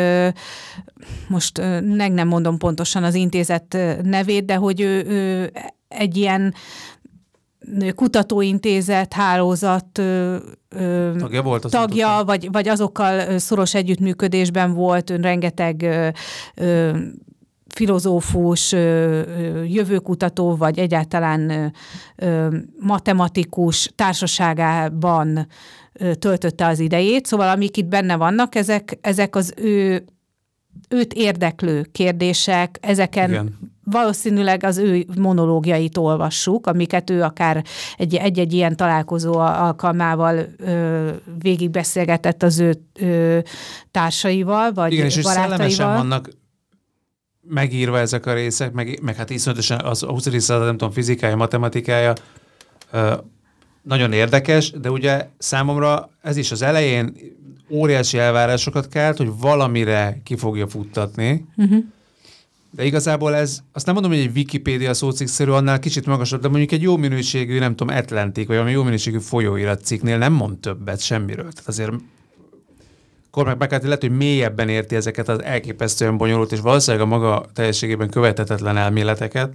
most 1.28 1.60
meg 1.82 2.12
nem 2.12 2.28
mondom 2.28 2.58
pontosan 2.58 3.04
az 3.04 3.14
intézet 3.14 3.76
nevét, 4.02 4.44
de 4.44 4.54
hogy 4.54 4.80
ő, 4.80 5.04
ő 5.06 5.52
egy 5.88 6.16
ilyen 6.16 6.54
kutatóintézet, 7.94 9.12
hálózat 9.12 9.86
tagja, 11.18 11.42
volt 11.42 11.64
az 11.64 11.70
tagja 11.70 12.22
vagy, 12.26 12.48
vagy 12.52 12.68
azokkal 12.68 13.38
szoros 13.38 13.74
együttműködésben 13.74 14.74
volt, 14.74 15.10
ön 15.10 15.20
rengeteg 15.20 15.86
filozófus, 17.76 18.72
jövőkutató, 19.66 20.56
vagy 20.56 20.78
egyáltalán 20.78 21.72
matematikus 22.80 23.92
társaságában 23.94 25.46
töltötte 26.18 26.66
az 26.66 26.78
idejét. 26.78 27.26
Szóval 27.26 27.48
amik 27.48 27.76
itt 27.76 27.86
benne 27.86 28.16
vannak, 28.16 28.54
ezek, 28.54 28.98
ezek 29.00 29.36
az 29.36 29.52
ő 29.56 30.04
őt 30.88 31.12
érdeklő 31.12 31.86
kérdések, 31.92 32.78
ezeken 32.80 33.30
Igen. 33.30 33.58
valószínűleg 33.84 34.64
az 34.64 34.78
ő 34.78 35.06
monológiait 35.18 35.96
olvassuk, 35.96 36.66
amiket 36.66 37.10
ő 37.10 37.22
akár 37.22 37.64
egy-egy 37.96 38.52
ilyen 38.52 38.76
találkozó 38.76 39.38
alkalmával 39.38 40.46
ö, 40.56 41.10
végigbeszélgetett 41.38 42.42
az 42.42 42.58
ő 42.58 42.74
ö, 43.00 43.38
társaival, 43.90 44.72
vagy 44.72 44.92
Igen, 44.92 45.06
és 45.06 45.22
barátaival. 45.22 45.96
vannak 45.96 46.30
megírva 47.48 47.98
ezek 47.98 48.26
a 48.26 48.32
részek, 48.34 48.72
meg, 48.72 48.98
meg 49.02 49.16
hát 49.16 49.30
iszonyatosan 49.30 49.80
az 49.80 50.02
a 50.02 50.10
20. 50.10 50.22
század, 50.22 50.64
nem 50.64 50.76
tudom, 50.76 50.92
fizikája, 50.92 51.36
matematikája 51.36 52.12
ö, 52.90 53.14
nagyon 53.82 54.12
érdekes, 54.12 54.70
de 54.70 54.90
ugye 54.90 55.28
számomra 55.38 56.10
ez 56.22 56.36
is 56.36 56.52
az 56.52 56.62
elején 56.62 57.14
óriási 57.70 58.18
elvárásokat 58.18 58.88
kelt, 58.88 59.16
hogy 59.16 59.30
valamire 59.40 60.20
ki 60.24 60.36
fogja 60.36 60.68
futtatni, 60.68 61.46
uh-huh. 61.56 61.84
de 62.70 62.84
igazából 62.84 63.34
ez, 63.34 63.58
azt 63.72 63.86
nem 63.86 63.94
mondom, 63.94 64.12
hogy 64.12 64.20
egy 64.20 64.36
Wikipédia 64.36 64.94
szócikkszerű, 64.94 65.50
annál 65.50 65.78
kicsit 65.78 66.06
magasabb, 66.06 66.40
de 66.40 66.48
mondjuk 66.48 66.72
egy 66.72 66.82
jó 66.82 66.96
minőségű, 66.96 67.58
nem 67.58 67.76
tudom, 67.76 67.96
Atlantic, 67.96 68.46
vagy 68.46 68.56
valami 68.56 68.74
jó 68.74 68.82
minőségű 68.82 69.18
folyóirat 69.18 69.84
cikknél 69.84 70.18
nem 70.18 70.32
mond 70.32 70.58
többet 70.58 71.00
semmiről. 71.00 71.52
Tehát 71.52 71.68
azért 71.68 71.92
Cormac 73.36 73.58
McCarthy 73.58 73.86
lehet, 73.86 74.00
hogy 74.00 74.16
mélyebben 74.16 74.68
érti 74.68 74.96
ezeket 74.96 75.28
az 75.28 75.42
elképesztően 75.42 76.16
bonyolult 76.16 76.52
és 76.52 76.60
valószínűleg 76.60 77.06
a 77.06 77.08
maga 77.08 77.44
teljességében 77.52 78.10
követhetetlen 78.10 78.76
elméleteket, 78.76 79.52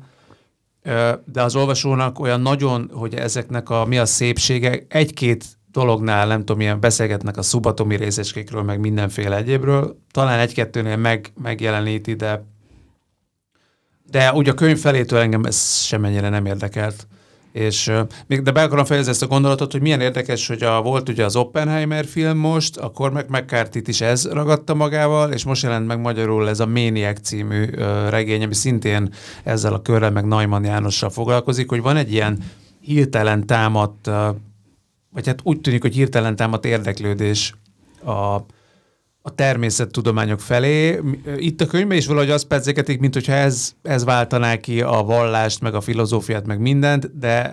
de 1.25 1.41
az 1.41 1.55
olvasónak 1.55 2.19
olyan 2.19 2.41
nagyon, 2.41 2.91
hogy 2.93 3.15
ezeknek 3.15 3.69
a 3.69 3.85
mi 3.85 3.97
a 3.97 4.05
szépsége, 4.05 4.85
egy-két 4.87 5.45
dolognál, 5.71 6.27
nem 6.27 6.39
tudom, 6.39 6.61
ilyen 6.61 6.79
beszélgetnek 6.79 7.37
a 7.37 7.41
szubatomi 7.41 7.95
részecskékről, 7.95 8.63
meg 8.63 8.79
mindenféle 8.79 9.35
egyébről, 9.35 9.97
talán 10.11 10.39
egy-kettőnél 10.39 10.97
meg, 10.97 11.31
megjeleníti, 11.41 12.13
de 12.13 12.45
de 14.09 14.33
úgy 14.33 14.49
a 14.49 14.53
könyv 14.53 14.79
felétől 14.79 15.19
engem 15.19 15.43
ez 15.43 15.81
semennyire 15.81 16.29
nem 16.29 16.45
érdekelt. 16.45 17.07
És 17.51 17.91
még 18.27 18.41
de 18.41 18.51
be 18.51 18.61
akarom 18.61 18.85
fejezni 18.85 19.11
ezt 19.11 19.21
a 19.21 19.27
gondolatot, 19.27 19.71
hogy 19.71 19.81
milyen 19.81 20.01
érdekes, 20.01 20.47
hogy 20.47 20.63
a, 20.63 20.81
volt 20.81 21.09
ugye 21.09 21.25
az 21.25 21.35
Oppenheimer 21.35 22.05
film 22.05 22.37
most, 22.37 22.77
akkor 22.77 23.11
meg 23.11 23.29
mccarthy 23.29 23.81
is 23.85 24.01
ez 24.01 24.27
ragadta 24.31 24.73
magával, 24.73 25.31
és 25.31 25.43
most 25.43 25.63
jelent 25.63 25.87
meg 25.87 25.99
magyarul 25.99 26.49
ez 26.49 26.59
a 26.59 26.65
Maniac 26.65 27.21
című 27.21 27.65
regény, 28.09 28.43
ami 28.43 28.53
szintén 28.53 29.13
ezzel 29.43 29.73
a 29.73 29.81
körrel, 29.81 30.11
meg 30.11 30.25
Neumann 30.25 30.63
Jánossal 30.63 31.09
foglalkozik, 31.09 31.69
hogy 31.69 31.81
van 31.81 31.97
egy 31.97 32.11
ilyen 32.11 32.37
hirtelen 32.81 33.45
támadt, 33.45 34.09
vagy 35.13 35.27
hát 35.27 35.39
úgy 35.43 35.61
tűnik, 35.61 35.81
hogy 35.81 35.95
hirtelen 35.95 36.35
támadt 36.35 36.65
érdeklődés 36.65 37.55
a, 38.03 38.35
a 39.21 39.35
természettudományok 39.35 40.39
felé. 40.39 40.99
Itt 41.37 41.61
a 41.61 41.65
könyvben 41.65 41.97
is 41.97 42.07
valahogy 42.07 42.29
azt 42.29 42.47
pedzegetik, 42.47 42.99
mint 42.99 43.13
hogyha 43.13 43.33
ez, 43.33 43.75
ez 43.81 44.03
váltaná 44.03 44.55
ki 44.55 44.81
a 44.81 45.03
vallást, 45.03 45.61
meg 45.61 45.73
a 45.73 45.81
filozófiát, 45.81 46.45
meg 46.45 46.59
mindent, 46.59 47.17
de 47.17 47.51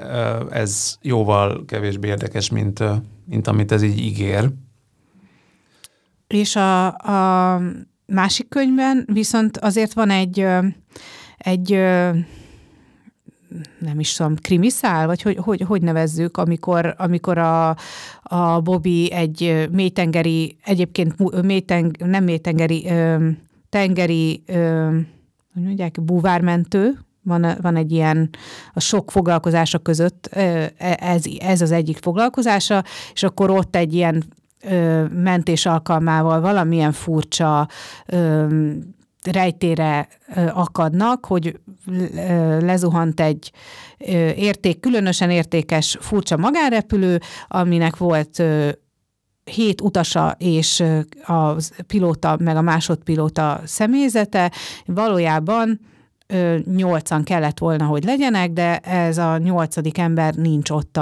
ez 0.50 0.96
jóval 1.02 1.64
kevésbé 1.64 2.08
érdekes, 2.08 2.50
mint, 2.50 2.84
mint 3.24 3.46
amit 3.46 3.72
ez 3.72 3.82
így 3.82 3.98
ígér. 3.98 4.50
És 6.26 6.56
a, 6.56 6.86
a 6.86 7.60
másik 8.06 8.48
könyvben 8.48 9.08
viszont 9.12 9.58
azért 9.58 9.92
van 9.92 10.10
egy, 10.10 10.46
egy 11.38 11.80
nem 13.78 14.00
is 14.00 14.12
tudom, 14.12 14.36
krimiszál, 14.36 15.06
vagy 15.06 15.22
hogy, 15.22 15.36
hogy, 15.36 15.60
hogy 15.60 15.82
nevezzük, 15.82 16.36
amikor, 16.36 16.94
amikor 16.98 17.38
a, 17.38 17.76
a 18.22 18.60
Bobby 18.60 19.12
egy 19.12 19.68
mélytengeri, 19.72 20.56
egyébként 20.64 21.42
mélyteng, 21.42 21.96
nem 21.96 22.24
mélytengeri, 22.24 22.90
tengeri, 23.68 24.42
ö, 24.46 24.88
hogy 25.54 25.62
mondják, 25.62 26.02
búvármentő, 26.02 26.98
van, 27.22 27.46
van 27.60 27.76
egy 27.76 27.92
ilyen 27.92 28.30
a 28.72 28.80
sok 28.80 29.10
foglalkozása 29.10 29.78
között, 29.78 30.26
e, 30.26 30.72
ez, 30.98 31.22
ez 31.38 31.60
az 31.60 31.70
egyik 31.70 31.96
foglalkozása, 31.96 32.84
és 33.12 33.22
akkor 33.22 33.50
ott 33.50 33.76
egy 33.76 33.94
ilyen 33.94 34.24
mentés 35.12 35.66
alkalmával 35.66 36.40
valamilyen 36.40 36.92
furcsa 36.92 37.68
rejtére 39.24 40.08
akadnak, 40.52 41.26
hogy 41.26 41.60
lezuhant 42.60 43.20
egy 43.20 43.52
érték, 44.36 44.80
különösen 44.80 45.30
értékes 45.30 45.96
furcsa 46.00 46.36
magánrepülő, 46.36 47.20
aminek 47.48 47.96
volt 47.96 48.42
hét 49.44 49.80
utasa 49.80 50.36
és 50.38 50.84
a 51.26 51.52
pilóta, 51.86 52.36
meg 52.40 52.56
a 52.56 52.60
másodpilóta 52.60 53.60
személyzete. 53.64 54.52
Valójában 54.84 55.80
nyolcan 56.76 57.22
kellett 57.22 57.58
volna, 57.58 57.84
hogy 57.84 58.04
legyenek, 58.04 58.50
de 58.52 58.78
ez 58.78 59.18
a 59.18 59.38
nyolcadik 59.38 59.98
ember 59.98 60.34
nincs 60.34 60.70
ott 60.70 60.98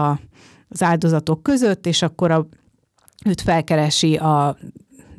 az 0.68 0.82
áldozatok 0.82 1.42
között, 1.42 1.87
és 1.87 2.02
akkor 2.02 2.30
a, 2.30 2.46
őt 3.25 3.40
felkeresi 3.40 4.16
a 4.16 4.56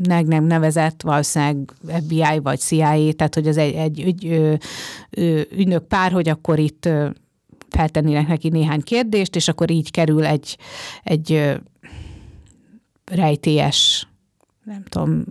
meg 0.07 0.25
nem 0.25 0.43
nevezett 0.43 1.01
valószínűleg 1.01 1.73
FBI 1.85 2.39
vagy 2.43 2.59
CIA, 2.59 3.13
tehát 3.13 3.33
hogy 3.33 3.47
az 3.47 3.57
egy, 3.57 3.73
egy 3.73 4.01
ügy, 4.01 4.27
ö, 4.27 4.53
ö, 5.09 5.41
ügynök 5.51 5.87
pár, 5.87 6.11
hogy 6.11 6.29
akkor 6.29 6.59
itt 6.59 6.85
ö, 6.85 7.09
feltennének 7.69 8.27
neki 8.27 8.49
néhány 8.49 8.81
kérdést, 8.81 9.35
és 9.35 9.47
akkor 9.47 9.71
így 9.71 9.91
kerül 9.91 10.25
egy, 10.25 10.57
egy 11.03 11.31
ö, 11.31 11.53
rejtélyes, 13.05 14.07
nem 14.63 14.83
tudom, 14.89 15.23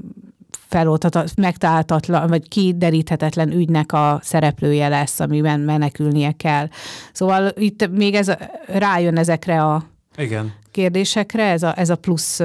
megtaláltatlan, 1.37 2.29
vagy 2.29 2.49
kideríthetetlen 2.49 3.53
ügynek 3.53 3.93
a 3.93 4.21
szereplője 4.23 4.89
lesz, 4.89 5.21
amiben 5.21 5.61
menekülnie 5.61 6.33
kell. 6.33 6.69
Szóval 7.13 7.49
itt 7.49 7.89
még 7.91 8.15
ez 8.15 8.33
rájön 8.67 9.17
ezekre 9.17 9.65
a 9.65 9.85
Igen. 10.17 10.55
kérdésekre, 10.71 11.45
ez 11.45 11.63
a, 11.63 11.79
ez 11.79 11.91
a 11.91 11.97
plusz 11.97 12.41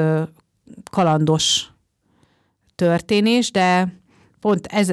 kalandos 0.92 1.72
történés, 2.82 3.52
de 3.52 3.94
pont 4.40 4.66
ez 4.66 4.92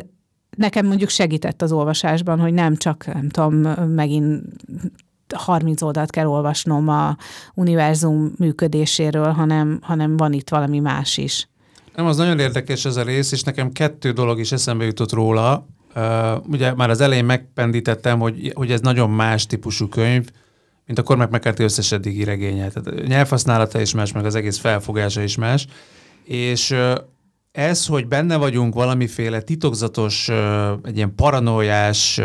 nekem 0.57 0.87
mondjuk 0.87 1.09
segített 1.09 1.63
az 1.63 1.73
olvasásban, 1.73 2.41
hogy 2.41 2.53
nem 2.53 2.77
csak, 2.77 3.07
nem 3.07 3.29
tudom, 3.29 3.55
megint 3.89 4.43
30 5.35 5.83
oldalt 5.83 6.11
kell 6.11 6.27
olvasnom 6.27 6.89
a 6.89 7.17
univerzum 7.55 8.33
működéséről, 8.39 9.31
hanem, 9.31 9.79
hanem 9.83 10.17
van 10.17 10.33
itt 10.33 10.49
valami 10.49 10.79
más 10.79 11.17
is. 11.17 11.49
Nem, 11.95 12.07
az 12.07 12.17
nagyon 12.17 12.39
érdekes 12.39 12.85
ez 12.85 12.97
a 12.97 13.03
rész, 13.03 13.33
és 13.33 13.43
nekem 13.43 13.73
kettő 13.73 14.13
dolog 14.13 14.39
is 14.39 14.53
eszembe 14.53 14.85
jutott 14.85 15.13
róla. 15.13 15.67
Uh, 15.95 16.49
ugye 16.49 16.75
már 16.75 16.91
az 16.91 17.01
elején 17.01 17.25
megpendítettem, 17.25 18.19
hogy, 18.19 18.53
hogy 18.55 18.71
ez 18.71 18.81
nagyon 18.81 19.11
más 19.11 19.47
típusú 19.47 19.89
könyv, 19.89 20.29
mint 20.87 20.99
a 20.99 21.03
Cormac 21.03 21.31
McCarthy 21.31 21.63
összes 21.63 21.93
eddigi 21.93 22.25
regénye. 22.25 22.69
Tehát 22.69 23.07
nyelvhasználata 23.07 23.81
is 23.81 23.95
más, 23.95 24.13
meg 24.13 24.25
az 24.25 24.35
egész 24.35 24.59
felfogása 24.59 25.21
is 25.21 25.37
más. 25.37 25.67
És 26.25 26.71
uh, 26.71 26.95
ez, 27.53 27.87
hogy 27.87 28.07
benne 28.07 28.37
vagyunk 28.37 28.75
valamiféle 28.75 29.41
titokzatos, 29.41 30.29
egy 30.85 30.97
ilyen 30.97 31.15
paranoiás, 31.15 32.21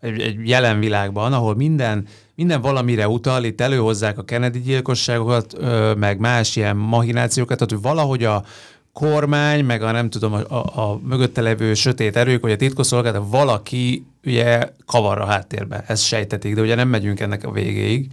egy 0.00 0.48
jelen 0.48 0.78
világban, 0.78 1.32
ahol 1.32 1.54
minden, 1.54 2.06
minden 2.34 2.60
valamire 2.60 3.08
utal, 3.08 3.44
itt 3.44 3.60
előhozzák 3.60 4.18
a 4.18 4.24
Kennedy 4.24 4.60
gyilkosságokat, 4.60 5.56
meg 5.96 6.18
más 6.18 6.56
ilyen 6.56 6.76
mahinációkat, 6.76 7.56
tehát 7.58 7.72
hogy 7.72 7.82
valahogy 7.82 8.24
a, 8.24 8.44
kormány, 8.92 9.64
meg 9.64 9.82
a 9.82 9.90
nem 9.90 10.10
tudom, 10.10 10.32
a, 10.32 10.38
a, 10.38 10.90
a 10.90 11.00
mögötte 11.02 11.40
levő 11.40 11.74
sötét 11.74 12.16
erők, 12.16 12.42
vagy 12.42 12.52
a 12.52 12.56
titkosszolgálat, 12.56 13.26
valaki 13.30 14.06
ugye 14.24 14.70
kavar 14.86 15.20
a 15.20 15.26
háttérbe, 15.26 15.84
ezt 15.86 16.04
sejtetik, 16.04 16.54
de 16.54 16.60
ugye 16.60 16.74
nem 16.74 16.88
megyünk 16.88 17.20
ennek 17.20 17.44
a 17.44 17.50
végéig. 17.50 18.10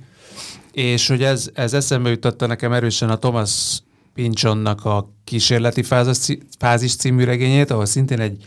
És 0.72 1.08
hogy 1.08 1.24
ez, 1.24 1.50
ez 1.54 1.74
eszembe 1.74 2.10
jutotta 2.10 2.46
nekem 2.46 2.74
erősen 2.74 3.10
a 3.10 3.18
Thomas 3.18 3.82
Pinchonnak 4.20 4.86
a 4.86 5.14
kísérleti 5.24 5.84
fázis, 5.84 6.38
fázis 6.58 6.96
című 6.96 7.24
regényét, 7.24 7.72
ahol 7.72 7.86
szintén 7.86 8.20
egy 8.20 8.46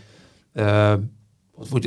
ö, 0.53 0.93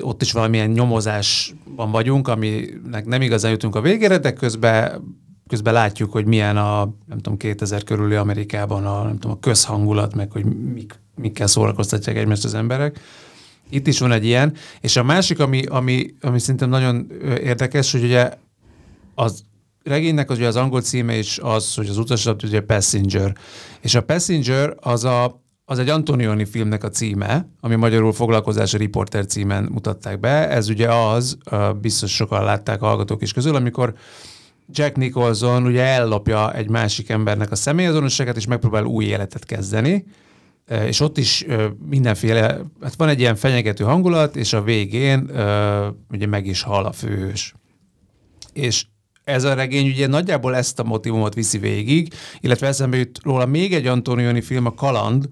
ott 0.00 0.22
is 0.22 0.32
valamilyen 0.32 0.70
nyomozásban 0.70 1.90
vagyunk, 1.90 2.28
aminek 2.28 3.04
nem 3.04 3.22
igazán 3.22 3.50
jutunk 3.50 3.74
a 3.74 3.80
végére, 3.80 4.18
de 4.18 4.32
közben 4.32 5.02
közben 5.48 5.72
látjuk, 5.72 6.12
hogy 6.12 6.24
milyen 6.24 6.56
a, 6.56 6.94
nem 7.06 7.18
tudom, 7.18 7.36
2000 7.36 7.84
körüli 7.84 8.14
Amerikában 8.14 8.86
a, 8.86 9.02
nem 9.02 9.18
tudom, 9.18 9.36
a 9.36 9.40
közhangulat, 9.40 10.14
meg 10.14 10.30
hogy 10.30 10.44
mik, 10.44 11.00
mikkel 11.14 11.46
szórakoztatják 11.46 12.16
egymást 12.16 12.44
az 12.44 12.54
emberek. 12.54 13.00
Itt 13.68 13.86
is 13.86 13.98
van 13.98 14.12
egy 14.12 14.24
ilyen. 14.24 14.54
És 14.80 14.96
a 14.96 15.02
másik, 15.02 15.38
ami, 15.38 15.64
ami, 15.64 16.14
ami 16.20 16.38
szerintem 16.38 16.68
nagyon 16.68 17.06
érdekes, 17.42 17.92
hogy 17.92 18.02
ugye 18.02 18.30
az 19.14 19.44
regénynek 19.86 20.30
az, 20.30 20.36
ugye 20.36 20.46
az 20.46 20.56
angol 20.56 20.80
címe 20.80 21.16
is 21.16 21.38
az, 21.42 21.74
hogy 21.74 21.88
az 21.88 21.98
utasat 21.98 22.42
ugye 22.42 22.60
Passenger. 22.60 23.36
És 23.80 23.94
a 23.94 24.02
Passenger 24.02 24.74
az 24.80 25.04
a, 25.04 25.42
az 25.64 25.78
egy 25.78 25.88
Antonioni 25.88 26.44
filmnek 26.44 26.84
a 26.84 26.88
címe, 26.88 27.48
ami 27.60 27.74
magyarul 27.74 28.12
foglalkozási 28.12 28.76
riporter 28.76 29.26
címen 29.26 29.68
mutatták 29.72 30.20
be. 30.20 30.48
Ez 30.48 30.68
ugye 30.68 30.92
az, 30.94 31.38
biztos 31.80 32.14
sokan 32.14 32.44
látták 32.44 32.82
a 32.82 32.86
hallgatók 32.86 33.22
is 33.22 33.32
közül, 33.32 33.54
amikor 33.54 33.94
Jack 34.70 34.96
Nicholson 34.96 35.66
ugye 35.66 35.82
ellopja 35.82 36.52
egy 36.52 36.68
másik 36.68 37.08
embernek 37.08 37.50
a 37.50 37.56
személyazonosságát, 37.56 38.36
és 38.36 38.46
megpróbál 38.46 38.84
új 38.84 39.04
életet 39.04 39.44
kezdeni, 39.44 40.04
és 40.86 41.00
ott 41.00 41.18
is 41.18 41.46
mindenféle, 41.88 42.60
hát 42.82 42.94
van 42.96 43.08
egy 43.08 43.20
ilyen 43.20 43.36
fenyegető 43.36 43.84
hangulat, 43.84 44.36
és 44.36 44.52
a 44.52 44.62
végén 44.62 45.30
ugye 46.10 46.26
meg 46.26 46.46
is 46.46 46.62
hal 46.62 46.84
a 46.84 46.92
főhős. 46.92 47.54
És 48.52 48.86
ez 49.26 49.44
a 49.44 49.54
regény 49.54 49.88
ugye 49.88 50.06
nagyjából 50.06 50.56
ezt 50.56 50.78
a 50.78 50.84
motivumot 50.84 51.34
viszi 51.34 51.58
végig, 51.58 52.14
illetve 52.40 52.66
eszembe 52.66 52.96
jut 52.96 53.20
róla 53.22 53.46
még 53.46 53.74
egy 53.74 53.86
Antonioni 53.86 54.40
film, 54.40 54.66
a 54.66 54.74
Kaland, 54.74 55.28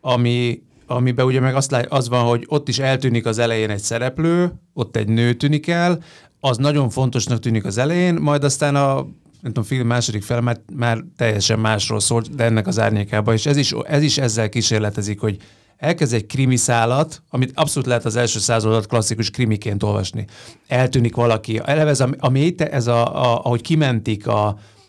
ami, 0.00 0.62
amiben 0.86 1.26
ugye 1.26 1.40
meg 1.40 1.54
azt, 1.54 1.72
az 1.88 2.08
van, 2.08 2.24
hogy 2.24 2.44
ott 2.48 2.68
is 2.68 2.78
eltűnik 2.78 3.26
az 3.26 3.38
elején 3.38 3.70
egy 3.70 3.80
szereplő, 3.80 4.52
ott 4.74 4.96
egy 4.96 5.08
nő 5.08 5.34
tűnik 5.34 5.68
el, 5.68 6.02
az 6.40 6.56
nagyon 6.56 6.90
fontosnak 6.90 7.38
tűnik 7.38 7.64
az 7.64 7.78
elején, 7.78 8.14
majd 8.14 8.44
aztán 8.44 8.76
a 8.76 8.94
nem 9.40 9.52
tudom, 9.52 9.64
film 9.64 9.86
második 9.86 10.22
fel 10.22 10.40
már, 10.40 10.60
már 10.76 11.04
teljesen 11.16 11.58
másról 11.58 12.00
szólt, 12.00 12.34
de 12.34 12.44
ennek 12.44 12.66
az 12.66 12.78
árnyékában, 12.78 13.34
és 13.34 13.46
ez 13.46 13.56
is, 13.56 13.72
ez 13.72 14.02
is 14.02 14.18
ezzel 14.18 14.48
kísérletezik, 14.48 15.20
hogy 15.20 15.36
elkezd 15.82 16.14
egy 16.14 16.26
krimiszálat, 16.26 17.22
amit 17.28 17.52
abszolút 17.54 17.88
lehet 17.88 18.04
az 18.04 18.16
első 18.16 18.38
századat 18.38 18.86
klasszikus 18.86 19.30
krimiként 19.30 19.82
olvasni. 19.82 20.26
Eltűnik 20.66 21.14
valaki. 21.14 21.60
Eleve 21.64 21.90
ez 21.90 22.00
a, 22.00 22.08
a 22.18 22.28
méte, 22.28 22.70
ez 22.70 22.86
a, 22.86 23.22
a, 23.22 23.44
ahogy 23.44 23.60
kimentik 23.60 24.26
a, 24.26 24.46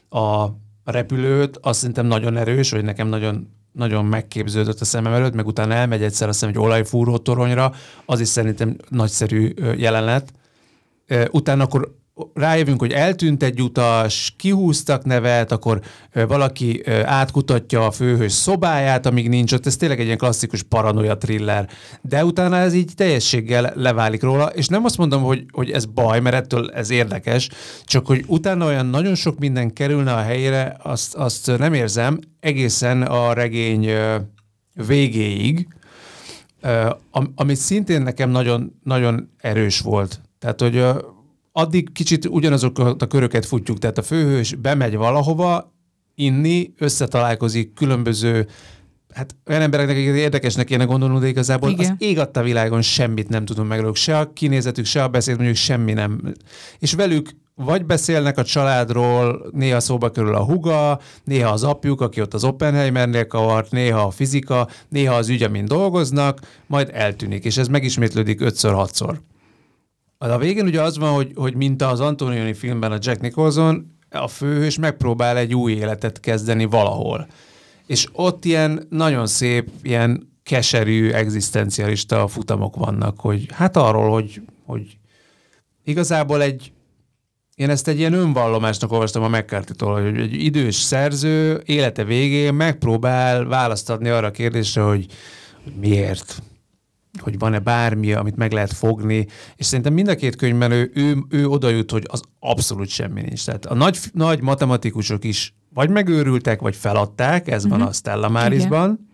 a 0.09 0.55
repülőt, 0.83 1.57
azt 1.61 1.79
szerintem 1.79 2.05
nagyon 2.05 2.37
erős, 2.37 2.71
hogy 2.71 2.83
nekem 2.83 3.07
nagyon 3.07 3.47
nagyon 3.71 4.05
megképződött 4.05 4.81
a 4.81 4.85
szemem 4.85 5.13
előtt, 5.13 5.33
meg 5.33 5.47
utána 5.47 5.73
elmegy 5.73 6.03
egyszer 6.03 6.27
azt 6.27 6.39
hiszem 6.39 6.55
egy 6.55 6.61
olajfúró 6.65 7.17
toronyra, 7.17 7.73
az 8.05 8.19
is 8.19 8.27
szerintem 8.27 8.75
nagyszerű 8.89 9.53
jelenet 9.77 10.33
utána 11.31 11.63
akkor 11.63 11.95
rájövünk, 12.33 12.79
hogy 12.79 12.91
eltűnt 12.91 13.43
egy 13.43 13.61
utas, 13.61 14.33
kihúztak 14.37 15.05
nevet, 15.05 15.51
akkor 15.51 15.81
valaki 16.13 16.83
átkutatja 17.03 17.85
a 17.85 17.91
főhős 17.91 18.31
szobáját, 18.31 19.05
amíg 19.05 19.29
nincs 19.29 19.53
ott, 19.53 19.65
ez 19.65 19.75
tényleg 19.75 19.99
egy 19.99 20.05
ilyen 20.05 20.17
klasszikus 20.17 20.63
paranoia 20.63 21.17
thriller. 21.17 21.69
De 22.01 22.25
utána 22.25 22.57
ez 22.57 22.73
így 22.73 22.91
teljességgel 22.95 23.73
leválik 23.75 24.21
róla, 24.21 24.45
és 24.45 24.67
nem 24.67 24.85
azt 24.85 24.97
mondom, 24.97 25.23
hogy, 25.23 25.45
hogy 25.51 25.71
ez 25.71 25.85
baj, 25.85 26.19
mert 26.19 26.35
ettől 26.35 26.71
ez 26.71 26.89
érdekes, 26.89 27.49
csak 27.83 28.07
hogy 28.07 28.23
utána 28.27 28.65
olyan 28.65 28.85
nagyon 28.85 29.15
sok 29.15 29.39
minden 29.39 29.73
kerülne 29.73 30.13
a 30.13 30.21
helyére, 30.21 30.77
azt, 30.83 31.15
azt 31.15 31.57
nem 31.57 31.73
érzem 31.73 32.19
egészen 32.39 33.01
a 33.01 33.33
regény 33.33 33.89
végéig, 34.87 35.67
ami 37.35 37.55
szintén 37.55 38.01
nekem 38.01 38.29
nagyon, 38.29 38.79
nagyon 38.83 39.29
erős 39.37 39.79
volt. 39.79 40.21
Tehát, 40.39 40.61
hogy 40.61 40.85
addig 41.55 41.91
kicsit 41.91 42.25
ugyanazokat 42.25 43.01
a 43.01 43.07
köröket 43.07 43.45
futjuk, 43.45 43.79
tehát 43.79 43.97
a 43.97 44.01
főhős 44.01 44.55
bemegy 44.55 44.95
valahova, 44.95 45.73
inni, 46.15 46.73
összetalálkozik 46.77 47.73
különböző 47.73 48.47
hát 49.13 49.35
olyan 49.45 49.61
embereknek, 49.61 49.95
akik 49.95 50.05
érdekesnek 50.05 50.65
kéne 50.65 50.83
gondolnunk, 50.83 51.21
de 51.21 51.27
igazából 51.27 51.69
Igen. 51.69 51.91
az 51.91 51.95
ég 51.97 52.19
adta 52.19 52.43
világon 52.43 52.81
semmit 52.81 53.29
nem 53.29 53.45
tudunk 53.45 53.67
meg 53.67 53.95
Se 53.95 54.17
a 54.17 54.33
kinézetük, 54.33 54.85
se 54.85 55.03
a 55.03 55.07
beszéd, 55.07 55.35
mondjuk 55.35 55.57
semmi 55.57 55.93
nem. 55.93 56.33
És 56.79 56.93
velük 56.93 57.29
vagy 57.55 57.85
beszélnek 57.85 58.37
a 58.37 58.43
családról, 58.43 59.49
néha 59.51 59.79
szóba 59.79 60.09
kerül 60.09 60.35
a 60.35 60.43
huga, 60.43 60.99
néha 61.23 61.51
az 61.51 61.63
apjuk, 61.63 62.01
aki 62.01 62.21
ott 62.21 62.33
az 62.33 62.43
Oppenheimernél 62.43 63.27
kavart, 63.27 63.71
néha 63.71 64.01
a 64.01 64.11
fizika, 64.11 64.67
néha 64.89 65.15
az 65.15 65.29
ügy, 65.29 65.43
amin 65.43 65.65
dolgoznak, 65.65 66.39
majd 66.67 66.89
eltűnik, 66.93 67.45
és 67.45 67.57
ez 67.57 67.67
megismétlődik 67.67 68.41
ötször, 68.41 68.73
hatszor. 68.73 69.21
A 70.31 70.37
végén 70.37 70.65
ugye 70.65 70.81
az 70.81 70.97
van, 70.97 71.13
hogy, 71.13 71.31
hogy 71.35 71.55
mint 71.55 71.81
az 71.81 71.99
Antonioni 71.99 72.53
filmben 72.53 72.91
a 72.91 72.97
Jack 72.99 73.21
Nicholson, 73.21 73.97
a 74.09 74.27
főhős 74.27 74.77
megpróbál 74.77 75.37
egy 75.37 75.55
új 75.55 75.71
életet 75.71 76.19
kezdeni 76.19 76.65
valahol. 76.65 77.27
És 77.85 78.07
ott 78.11 78.45
ilyen 78.45 78.87
nagyon 78.89 79.27
szép, 79.27 79.69
ilyen 79.81 80.31
keserű, 80.43 81.11
egzisztencialista 81.11 82.27
futamok 82.27 82.75
vannak, 82.75 83.19
hogy 83.19 83.45
hát 83.51 83.77
arról, 83.77 84.11
hogy, 84.11 84.41
hogy 84.65 84.97
igazából 85.83 86.41
egy, 86.41 86.71
én 87.55 87.69
ezt 87.69 87.87
egy 87.87 87.97
ilyen 87.97 88.13
önvallomásnak 88.13 88.91
olvastam 88.91 89.23
a 89.23 89.29
mccarthy 89.29 89.85
hogy 89.85 90.19
egy 90.19 90.33
idős 90.33 90.75
szerző 90.75 91.61
élete 91.65 92.03
végén 92.03 92.53
megpróbál 92.53 93.45
választ 93.45 93.89
adni 93.89 94.09
arra 94.09 94.27
a 94.27 94.31
kérdésre, 94.31 94.81
hogy, 94.81 95.05
miért, 95.79 96.41
hogy 97.19 97.39
van-e 97.39 97.59
bármi, 97.59 98.13
amit 98.13 98.35
meg 98.35 98.51
lehet 98.51 98.73
fogni, 98.73 99.27
és 99.55 99.65
szerintem 99.65 99.93
mind 99.93 100.07
a 100.07 100.15
két 100.15 100.35
könyvben 100.35 100.71
ő, 100.71 100.91
ő, 100.93 101.17
ő 101.29 101.47
oda 101.47 101.69
jut, 101.69 101.91
hogy 101.91 102.03
az 102.07 102.21
abszolút 102.39 102.87
semmi 102.87 103.21
nincs. 103.21 103.45
Tehát 103.45 103.65
a 103.65 103.73
nagy, 103.73 103.97
nagy 104.13 104.41
matematikusok 104.41 105.23
is 105.23 105.53
vagy 105.73 105.89
megőrültek, 105.89 106.61
vagy 106.61 106.75
feladták, 106.75 107.47
ez 107.47 107.55
uh-huh. 107.55 107.69
van 107.71 107.79
mhm. 107.79 107.87
a 107.87 107.93
Stella 107.93 108.29
Marisban, 108.29 109.11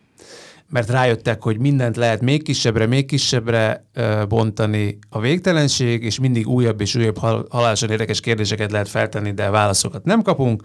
mert 0.70 0.90
rájöttek, 0.90 1.44
hogy 1.44 1.60
mindent 1.60 1.96
lehet 1.96 2.22
még 2.22 2.44
kisebbre, 2.44 2.86
még 2.86 3.06
kisebbre 3.06 3.86
ö, 3.94 4.24
bontani 4.28 5.00
a 5.10 5.20
végtelenség, 5.20 6.04
és 6.04 6.20
mindig 6.20 6.48
újabb 6.48 6.82
és 6.82 6.96
újabb 6.96 7.18
hal- 7.18 7.52
halálosan 7.52 7.90
érdekes 7.90 8.20
kérdéseket 8.20 8.72
lehet 8.72 8.90
feltenni, 8.90 9.32
de 9.32 9.50
válaszokat 9.50 10.04
nem 10.04 10.22
kapunk. 10.22 10.64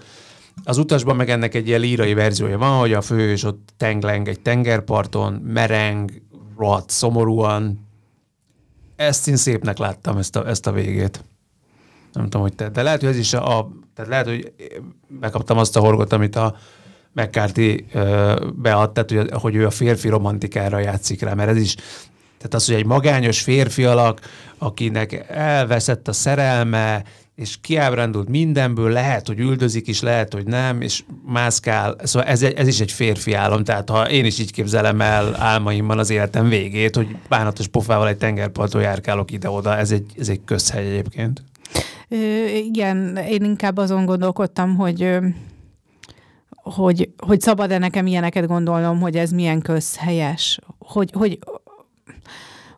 Az 0.64 0.78
utasban 0.78 1.16
meg 1.16 1.30
ennek 1.30 1.54
egy 1.54 1.68
ilyen 1.68 1.80
lírai 1.80 2.14
verziója 2.14 2.58
van, 2.58 2.78
hogy 2.78 2.92
a 2.92 3.00
főhős 3.00 3.44
ott 3.44 3.68
tengleng 3.76 4.28
egy 4.28 4.40
tengerparton, 4.40 5.32
mereng, 5.32 6.10
rohadt 6.58 6.90
szomorúan. 6.90 7.86
Ezt 8.96 9.28
én 9.28 9.36
szépnek 9.36 9.78
láttam, 9.78 10.16
ezt 10.16 10.36
a, 10.36 10.48
ezt 10.48 10.66
a 10.66 10.72
végét. 10.72 11.24
Nem 12.12 12.24
tudom, 12.24 12.42
hogy 12.42 12.54
te, 12.54 12.68
de 12.68 12.82
lehet, 12.82 13.00
hogy 13.00 13.08
ez 13.08 13.16
is 13.16 13.32
a, 13.32 13.70
tehát 13.94 14.10
lehet, 14.10 14.26
hogy 14.26 14.52
megkaptam 15.20 15.58
azt 15.58 15.76
a 15.76 15.80
horgot, 15.80 16.12
amit 16.12 16.36
a 16.36 16.56
McCarthy 17.12 17.86
bead, 18.54 18.92
tehát 18.92 19.10
hogy, 19.10 19.30
hogy 19.32 19.54
ő 19.54 19.66
a 19.66 19.70
férfi 19.70 20.08
romantikára 20.08 20.78
játszik 20.78 21.22
rá, 21.22 21.34
mert 21.34 21.50
ez 21.50 21.56
is, 21.56 21.74
tehát 22.36 22.54
az, 22.54 22.66
hogy 22.66 22.74
egy 22.74 22.86
magányos 22.86 23.40
férfi 23.40 23.84
alak, 23.84 24.20
akinek 24.58 25.24
elveszett 25.28 26.08
a 26.08 26.12
szerelme, 26.12 27.04
és 27.34 27.56
kiábrándult 27.60 28.28
mindenből, 28.28 28.90
lehet, 28.90 29.26
hogy 29.26 29.38
üldözik 29.38 29.88
is, 29.88 30.02
lehet, 30.02 30.32
hogy 30.32 30.46
nem, 30.46 30.80
és 30.80 31.04
mászkál. 31.26 31.96
Szóval 32.02 32.28
ez, 32.28 32.42
ez 32.42 32.66
is 32.66 32.80
egy 32.80 32.92
férfi 32.92 33.32
álom, 33.32 33.64
tehát 33.64 33.90
ha 33.90 34.10
én 34.10 34.24
is 34.24 34.38
így 34.38 34.52
képzelem 34.52 35.00
el 35.00 35.34
álmaimban 35.36 35.98
az 35.98 36.10
életem 36.10 36.48
végét, 36.48 36.96
hogy 36.96 37.16
bánatos 37.28 37.66
pofával 37.66 38.08
egy 38.08 38.16
tengerparton 38.16 38.82
járkálok 38.82 39.30
ide-oda, 39.30 39.76
ez 39.76 39.90
egy, 39.90 40.06
ez 40.18 40.28
egy 40.28 40.40
közhely 40.44 40.86
egyébként. 40.86 41.42
Ö, 42.08 42.16
igen, 42.46 43.16
én 43.16 43.44
inkább 43.44 43.76
azon 43.76 44.04
gondolkodtam, 44.04 44.76
hogy 44.76 45.18
hogy, 46.64 47.10
hogy 47.18 47.40
szabad-e 47.40 47.78
nekem 47.78 48.06
ilyeneket 48.06 48.46
gondolnom, 48.46 49.00
hogy 49.00 49.16
ez 49.16 49.30
milyen 49.30 49.60
közhelyes, 49.60 50.58
hogy, 50.78 51.10
hogy, 51.12 51.38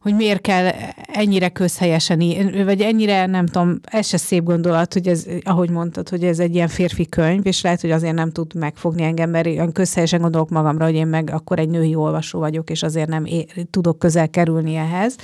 hogy 0.07 0.15
miért 0.15 0.41
kell 0.41 0.67
ennyire 1.07 1.49
közhelyesen, 1.49 2.19
vagy 2.65 2.81
ennyire, 2.81 3.27
nem 3.27 3.47
tudom, 3.47 3.81
ez 3.83 4.07
se 4.07 4.17
szép 4.17 4.43
gondolat, 4.43 4.93
hogy 4.93 5.09
ez, 5.09 5.27
ahogy 5.43 5.71
mondtad, 5.71 6.09
hogy 6.09 6.25
ez 6.25 6.39
egy 6.39 6.55
ilyen 6.55 6.69
férfi 6.69 7.09
könyv, 7.09 7.47
és 7.47 7.63
lehet, 7.63 7.81
hogy 7.81 7.91
azért 7.91 8.15
nem 8.15 8.31
tud 8.31 8.55
megfogni 8.55 9.03
engem, 9.03 9.31
mert 9.31 9.47
olyan 9.47 9.73
közhelyesen 9.73 10.21
gondolok 10.21 10.49
magamra, 10.49 10.85
hogy 10.85 10.95
én 10.95 11.07
meg 11.07 11.31
akkor 11.31 11.59
egy 11.59 11.69
női 11.69 11.95
olvasó 11.95 12.39
vagyok, 12.39 12.71
és 12.71 12.83
azért 12.83 13.09
nem 13.09 13.25
é- 13.25 13.67
tudok 13.71 13.99
közel 13.99 14.29
kerülni 14.29 14.75
ehhez, 14.75 15.17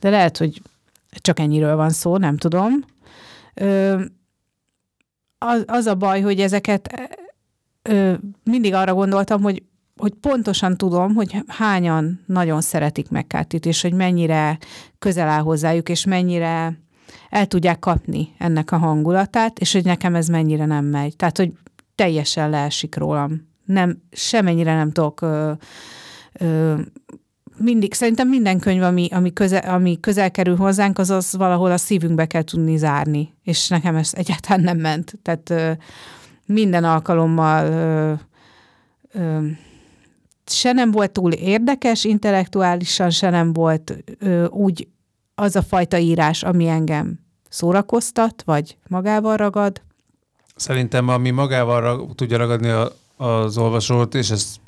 de 0.00 0.10
lehet, 0.10 0.36
hogy 0.36 0.62
csak 1.10 1.38
ennyiről 1.38 1.76
van 1.76 1.90
szó, 1.90 2.16
nem 2.16 2.36
tudom. 2.36 2.72
Ö, 3.54 4.00
az, 5.38 5.64
az 5.66 5.86
a 5.86 5.94
baj, 5.94 6.20
hogy 6.20 6.40
ezeket 6.40 7.10
ö, 7.82 8.12
mindig 8.44 8.74
arra 8.74 8.94
gondoltam, 8.94 9.42
hogy 9.42 9.62
hogy 9.98 10.12
pontosan 10.20 10.76
tudom, 10.76 11.14
hogy 11.14 11.42
hányan 11.46 12.20
nagyon 12.26 12.60
szeretik 12.60 13.08
megkátit, 13.10 13.66
és 13.66 13.82
hogy 13.82 13.92
mennyire 13.92 14.58
közel 14.98 15.28
áll 15.28 15.42
hozzájuk, 15.42 15.88
és 15.88 16.04
mennyire 16.04 16.78
el 17.30 17.46
tudják 17.46 17.78
kapni 17.78 18.28
ennek 18.38 18.72
a 18.72 18.76
hangulatát, 18.76 19.58
és 19.58 19.72
hogy 19.72 19.84
nekem 19.84 20.14
ez 20.14 20.28
mennyire 20.28 20.64
nem 20.64 20.84
megy. 20.84 21.16
Tehát, 21.16 21.36
hogy 21.36 21.52
teljesen 21.94 22.50
leesik 22.50 22.96
rólam. 22.96 23.48
Nem, 23.64 24.02
semennyire 24.10 24.74
nem 24.74 24.92
tudok 24.92 25.20
ö, 25.20 25.52
ö, 26.32 26.74
mindig, 27.56 27.94
szerintem 27.94 28.28
minden 28.28 28.58
könyv, 28.58 28.82
ami, 28.82 29.08
ami, 29.10 29.32
közel, 29.32 29.74
ami 29.74 30.00
közel 30.00 30.30
kerül 30.30 30.56
hozzánk, 30.56 30.98
az 30.98 31.10
az 31.10 31.36
valahol 31.36 31.70
a 31.70 31.76
szívünkbe 31.76 32.26
kell 32.26 32.42
tudni 32.42 32.76
zárni. 32.76 33.34
És 33.42 33.68
nekem 33.68 33.96
ez 33.96 34.10
egyáltalán 34.14 34.60
nem 34.60 34.78
ment. 34.78 35.18
Tehát 35.22 35.50
ö, 35.50 35.72
minden 36.46 36.84
alkalommal 36.84 37.66
ö, 37.66 38.12
ö, 39.12 39.46
se 40.50 40.72
nem 40.72 40.90
volt 40.90 41.10
túl 41.10 41.32
érdekes 41.32 42.04
intellektuálisan, 42.04 43.10
se 43.10 43.30
nem 43.30 43.52
volt 43.52 44.04
ö, 44.18 44.46
úgy 44.46 44.88
az 45.34 45.56
a 45.56 45.62
fajta 45.62 45.98
írás, 45.98 46.42
ami 46.42 46.66
engem 46.68 47.18
szórakoztat, 47.48 48.42
vagy 48.44 48.76
magával 48.88 49.36
ragad. 49.36 49.80
Szerintem, 50.56 51.08
ami 51.08 51.30
magával 51.30 51.80
rag, 51.80 52.14
tudja 52.14 52.36
ragadni 52.36 52.68
a, 52.68 52.92
az 53.16 53.58
olvasót, 53.58 54.14
és 54.14 54.30
ezt 54.30 54.60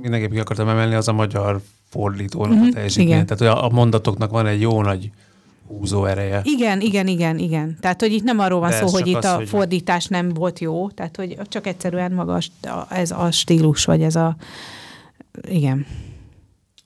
mindenképp 0.00 0.38
akartam 0.38 0.68
emelni, 0.68 0.94
az 0.94 1.08
a 1.08 1.12
magyar 1.12 1.60
fordítónak 1.88 2.58
mm-hmm, 2.58 2.68
a 2.68 2.72
teljesítmény. 2.72 3.26
Tehát, 3.26 3.56
a, 3.56 3.64
a 3.64 3.68
mondatoknak 3.68 4.30
van 4.30 4.46
egy 4.46 4.60
jó 4.60 4.82
nagy 4.82 5.10
húzó 5.66 6.04
ereje. 6.04 6.40
Igen, 6.44 6.80
igen, 6.80 7.06
igen, 7.06 7.38
igen. 7.38 7.76
Tehát, 7.80 8.00
hogy 8.00 8.12
itt 8.12 8.24
nem 8.24 8.38
arról 8.38 8.60
van 8.60 8.70
De 8.70 8.76
szó, 8.76 8.86
hogy 8.86 9.06
itt 9.06 9.16
az, 9.16 9.24
a 9.24 9.34
hogy... 9.34 9.48
fordítás 9.48 10.06
nem 10.06 10.28
volt 10.28 10.58
jó, 10.58 10.90
tehát, 10.90 11.16
hogy 11.16 11.38
csak 11.48 11.66
egyszerűen 11.66 12.12
maga 12.12 12.38
ez 12.88 13.10
a 13.10 13.30
stílus, 13.30 13.84
vagy 13.84 14.02
ez 14.02 14.16
a... 14.16 14.36
Igen. 15.48 15.86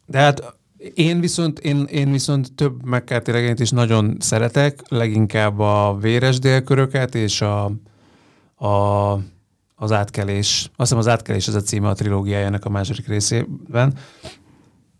De 0.07 0.19
hát 0.19 0.57
én 0.95 1.21
viszont, 1.21 1.59
én, 1.59 1.85
én 1.85 2.11
viszont 2.11 2.53
több 2.53 2.85
McCarthy 2.85 3.31
regényt 3.33 3.61
is 3.61 3.71
nagyon 3.71 4.17
szeretek, 4.21 4.81
leginkább 4.89 5.59
a 5.59 5.97
véres 6.01 6.39
délköröket 6.39 7.15
és 7.15 7.41
a, 7.41 7.65
a, 8.67 9.13
az 9.75 9.93
átkelés. 9.93 10.63
Azt 10.65 10.73
hiszem 10.77 10.99
az 10.99 11.09
átkelés 11.09 11.49
ez 11.49 11.55
a 11.55 11.61
címe 11.61 11.89
a 11.89 11.95
trilógiájának 11.95 12.65
a 12.65 12.69
második 12.69 13.07
részében. 13.09 13.95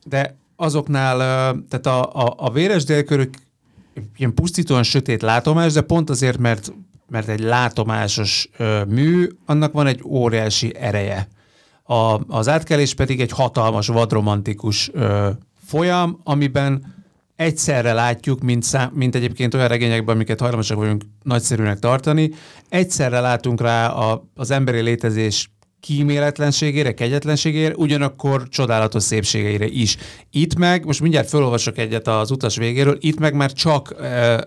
De 0.07 0.37
azoknál, 0.57 1.19
tehát 1.69 1.87
a, 1.87 2.27
a, 2.27 2.35
a 2.37 2.51
véres 2.51 2.85
délkörök 2.85 3.35
ilyen 4.17 4.35
pusztítóan 4.35 4.83
sötét 4.83 5.23
látomás, 5.23 5.73
de 5.73 5.81
pont 5.81 6.11
azért, 6.11 6.39
mert, 6.39 6.73
mert 7.09 7.29
egy 7.29 7.41
látomásos 7.41 8.49
mű, 8.89 9.29
annak 9.47 9.73
van 9.73 9.87
egy 9.87 10.01
óriási 10.05 10.77
ereje. 10.77 11.29
A, 11.87 12.21
az 12.29 12.49
átkelés 12.49 12.95
pedig 12.95 13.21
egy 13.21 13.31
hatalmas, 13.31 13.87
vadromantikus 13.87 14.91
ö, 14.93 15.31
folyam, 15.67 16.21
amiben 16.25 16.95
egyszerre 17.37 17.93
látjuk, 17.93 18.41
mint, 18.41 18.63
szám, 18.63 18.91
mint 18.95 19.15
egyébként 19.15 19.55
olyan 19.55 19.69
regényekben, 19.69 20.15
amiket 20.15 20.41
hajlamosak 20.41 20.77
vagyunk 20.77 21.05
nagyszerűnek 21.23 21.79
tartani, 21.79 22.31
egyszerre 22.69 23.21
látunk 23.21 23.61
rá 23.61 23.89
a, 23.89 24.25
az 24.35 24.51
emberi 24.51 24.81
létezés 24.81 25.49
kíméletlenségére, 25.81 26.95
kegyetlenségére, 26.95 27.75
ugyanakkor 27.75 28.49
csodálatos 28.49 29.03
szépségeire 29.03 29.67
is. 29.67 29.97
Itt 30.31 30.55
meg, 30.55 30.85
most 30.85 31.01
mindjárt 31.01 31.29
felolvasok 31.29 31.79
egyet 31.79 32.09
az 32.09 32.31
utas 32.31 32.57
végéről, 32.57 32.97
itt 33.01 33.19
meg 33.19 33.35
már 33.35 33.53
csak 33.53 33.95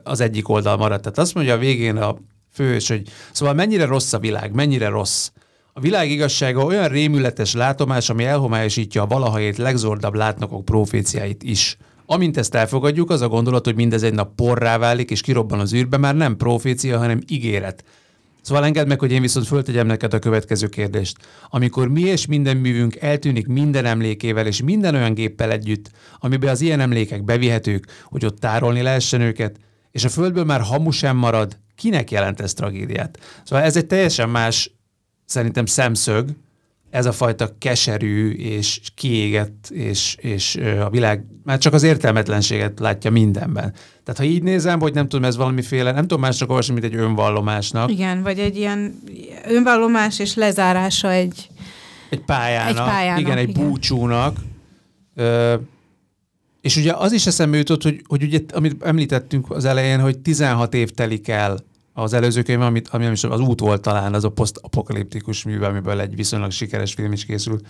az 0.04 0.19
egyik 0.19 0.50
oldal 0.50 0.78
maradt. 0.78 1.02
Tehát 1.02 1.17
azt 1.17 1.34
mondja 1.34 1.54
a 1.54 1.58
végén 1.58 1.97
a 1.97 2.17
fős, 2.54 2.88
hogy 2.88 3.02
szóval 3.32 3.54
mennyire 3.54 3.86
rossz 3.86 4.13
a 4.13 4.19
világ, 4.19 4.54
mennyire 4.54 4.88
rossz. 4.88 5.30
A 5.77 5.79
világ 5.79 6.11
igazsága 6.11 6.63
olyan 6.63 6.87
rémületes 6.87 7.53
látomás, 7.53 8.09
ami 8.09 8.23
elhomályosítja 8.23 9.01
a 9.01 9.07
valahaét 9.07 9.57
legzordabb 9.57 10.13
látnokok 10.13 10.65
proféciáit 10.65 11.43
is. 11.43 11.77
Amint 12.05 12.37
ezt 12.37 12.55
elfogadjuk, 12.55 13.09
az 13.09 13.21
a 13.21 13.27
gondolat, 13.27 13.65
hogy 13.65 13.75
mindez 13.75 14.03
egy 14.03 14.13
nap 14.13 14.35
porrá 14.35 14.77
válik 14.77 15.11
és 15.11 15.21
kirobban 15.21 15.59
az 15.59 15.73
űrbe, 15.73 15.97
már 15.97 16.15
nem 16.15 16.37
profécia, 16.37 16.97
hanem 16.97 17.19
ígéret. 17.27 17.83
Szóval 18.41 18.65
engedd 18.65 18.87
meg, 18.87 18.99
hogy 18.99 19.11
én 19.11 19.21
viszont 19.21 19.47
föltegyem 19.47 19.87
neked 19.87 20.13
a 20.13 20.19
következő 20.19 20.67
kérdést. 20.67 21.17
Amikor 21.49 21.87
mi 21.87 22.01
és 22.01 22.25
minden 22.25 22.57
művünk 22.57 22.95
eltűnik 22.95 23.47
minden 23.47 23.85
emlékével 23.85 24.47
és 24.47 24.61
minden 24.61 24.95
olyan 24.95 25.13
géppel 25.13 25.51
együtt, 25.51 25.91
amiben 26.19 26.49
az 26.49 26.61
ilyen 26.61 26.79
emlékek 26.79 27.23
bevihetők, 27.23 27.85
hogy 28.03 28.25
ott 28.25 28.39
tárolni 28.39 28.81
lehessen 28.81 29.21
őket, 29.21 29.59
és 29.91 30.03
a 30.03 30.09
földből 30.09 30.45
már 30.45 30.61
hamu 30.61 30.91
sem 30.91 31.17
marad, 31.17 31.57
kinek 31.75 32.11
jelent 32.11 32.41
ez 32.41 32.53
tragédiát? 32.53 33.19
Szóval 33.43 33.65
ez 33.65 33.75
egy 33.75 33.87
teljesen 33.87 34.29
más, 34.29 34.71
szerintem 35.27 35.65
szemszög, 35.65 36.29
ez 36.89 37.05
a 37.05 37.11
fajta 37.11 37.55
keserű 37.57 38.31
és 38.31 38.79
kiégett, 38.95 39.69
és, 39.69 40.15
és 40.19 40.55
a 40.81 40.89
világ 40.89 41.23
már 41.43 41.57
csak 41.57 41.73
az 41.73 41.83
értelmetlenséget 41.83 42.79
látja 42.79 43.11
mindenben. 43.11 43.73
Tehát 44.03 44.17
ha 44.17 44.23
így 44.23 44.43
nézem, 44.43 44.79
hogy 44.79 44.93
nem 44.93 45.07
tudom, 45.07 45.25
ez 45.25 45.35
valamiféle, 45.35 45.91
nem 45.91 46.01
tudom 46.01 46.19
másnak 46.19 46.49
olvasni, 46.49 46.73
mint 46.73 46.85
egy 46.85 46.95
önvallomásnak. 46.95 47.91
Igen, 47.91 48.23
vagy 48.23 48.39
egy 48.39 48.57
ilyen 48.57 48.99
önvallomás 49.47 50.19
és 50.19 50.35
lezárása 50.35 51.11
egy... 51.11 51.49
Egy 52.09 52.21
pályának. 52.21 52.69
Egy 52.69 52.93
pályának 52.93 53.19
igen, 53.19 53.37
egy 53.37 53.49
igen. 53.49 53.67
búcsúnak. 53.67 54.37
Ö, 55.15 55.55
és 56.61 56.77
ugye 56.77 56.93
az 56.93 57.11
is 57.11 57.27
eszembe 57.27 57.57
jutott, 57.57 57.83
hogy, 57.83 58.01
hogy 58.07 58.23
ugye, 58.23 58.39
amit 58.53 58.83
említettünk 58.83 59.51
az 59.51 59.65
elején, 59.65 59.99
hogy 59.99 60.19
16 60.19 60.73
év 60.73 60.91
telik 60.91 61.27
el 61.27 61.57
az 61.99 62.13
előző 62.13 62.41
könyv, 62.41 62.62
amit, 62.62 62.88
ami 62.88 63.05
is 63.05 63.23
az 63.23 63.39
út 63.39 63.60
volt 63.60 63.81
talán, 63.81 64.13
az 64.13 64.23
a 64.23 64.29
posztapokaliptikus 64.29 65.43
mű, 65.43 65.60
amiből 65.60 65.99
egy 65.99 66.15
viszonylag 66.15 66.51
sikeres 66.51 66.93
film 66.93 67.12
is 67.12 67.25
készült. 67.25 67.67